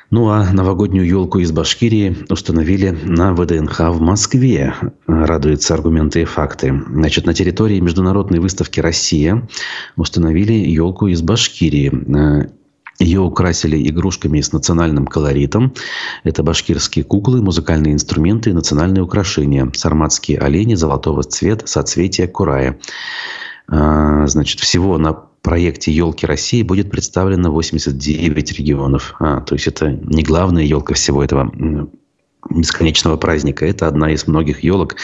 Ну 0.09 0.29
а 0.29 0.53
новогоднюю 0.53 1.05
елку 1.05 1.39
из 1.39 1.51
Башкирии 1.51 2.15
установили 2.29 2.91
на 2.91 3.33
ВДНХ 3.33 3.79
в 3.89 3.99
Москве. 3.99 4.73
Радуются 5.05 5.73
аргументы 5.73 6.21
и 6.21 6.25
факты. 6.25 6.81
Значит, 6.89 7.25
на 7.25 7.33
территории 7.33 7.81
международной 7.81 8.39
выставки 8.39 8.79
«Россия» 8.79 9.45
установили 9.97 10.53
елку 10.53 11.07
из 11.07 11.21
Башкирии. 11.21 11.91
Ее 12.99 13.19
украсили 13.19 13.89
игрушками 13.89 14.39
с 14.39 14.53
национальным 14.53 15.07
колоритом. 15.07 15.73
Это 16.23 16.41
башкирские 16.41 17.03
куклы, 17.03 17.41
музыкальные 17.41 17.93
инструменты 17.93 18.51
и 18.51 18.53
национальные 18.53 19.03
украшения. 19.03 19.69
Сарматские 19.73 20.39
олени 20.39 20.75
золотого 20.75 21.21
цвета, 21.23 21.67
соцветия 21.67 22.27
курая. 22.27 22.79
А, 23.67 24.25
значит, 24.27 24.61
всего 24.61 24.97
на 24.97 25.27
проекте 25.47 25.93
«Елки 25.93 26.25
России» 26.25 26.61
будет 26.61 26.91
представлено 26.91 27.53
89 27.53 28.59
регионов. 28.59 29.15
А, 29.19 29.39
то 29.39 29.55
есть 29.55 29.65
это 29.65 29.89
не 29.89 30.21
главная 30.21 30.63
елка 30.63 30.93
всего 30.93 31.23
этого 31.23 31.49
бесконечного 32.49 33.15
праздника. 33.15 33.65
Это 33.65 33.87
одна 33.87 34.11
из 34.11 34.27
многих 34.27 34.61
елок, 34.61 34.97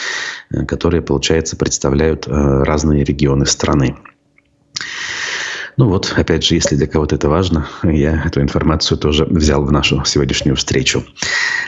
э, 0.50 0.66
которые, 0.66 1.00
получается, 1.00 1.56
представляют 1.56 2.28
э, 2.28 2.30
разные 2.30 3.04
регионы 3.04 3.46
страны. 3.46 3.96
Ну 5.76 5.88
вот, 5.88 6.12
опять 6.16 6.44
же, 6.44 6.54
если 6.54 6.76
для 6.76 6.86
кого-то 6.86 7.16
это 7.16 7.28
важно, 7.28 7.66
я 7.82 8.22
эту 8.24 8.40
информацию 8.40 8.96
тоже 8.96 9.24
взял 9.24 9.64
в 9.64 9.72
нашу 9.72 10.04
сегодняшнюю 10.04 10.56
встречу. 10.56 11.04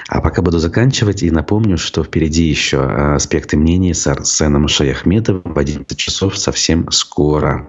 А 0.08 0.20
пока 0.20 0.42
буду 0.42 0.58
заканчивать 0.58 1.24
и 1.24 1.30
напомню, 1.30 1.76
что 1.76 2.04
впереди 2.04 2.44
еще 2.44 2.80
аспекты 2.80 3.56
мнений 3.56 3.94
с 3.94 4.06
Арсеном 4.06 4.68
Шаяхметовым 4.68 5.42
в 5.54 5.58
11 5.58 5.98
часов 5.98 6.38
совсем 6.38 6.90
скоро. 6.92 7.68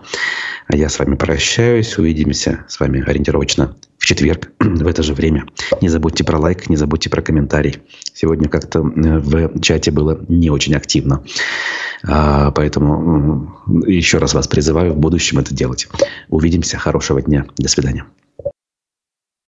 А 0.67 0.75
я 0.75 0.89
с 0.89 0.99
вами 0.99 1.15
прощаюсь. 1.15 1.97
Увидимся 1.97 2.65
с 2.67 2.79
вами 2.79 3.03
ориентировочно 3.03 3.75
в 3.97 4.05
четверг 4.05 4.51
в 4.59 4.87
это 4.87 5.03
же 5.03 5.13
время. 5.13 5.45
Не 5.81 5.89
забудьте 5.89 6.23
про 6.23 6.37
лайк, 6.37 6.69
не 6.69 6.75
забудьте 6.75 7.09
про 7.09 7.21
комментарий. 7.21 7.77
Сегодня 8.13 8.49
как-то 8.49 8.81
в 8.81 9.59
чате 9.61 9.91
было 9.91 10.23
не 10.27 10.49
очень 10.49 10.75
активно. 10.75 11.23
А, 12.03 12.51
поэтому 12.51 13.55
еще 13.85 14.17
раз 14.19 14.33
вас 14.33 14.47
призываю 14.47 14.93
в 14.93 14.97
будущем 14.97 15.39
это 15.39 15.53
делать. 15.53 15.87
Увидимся. 16.29 16.77
Хорошего 16.77 17.21
дня. 17.21 17.45
До 17.57 17.69
свидания. 17.69 18.05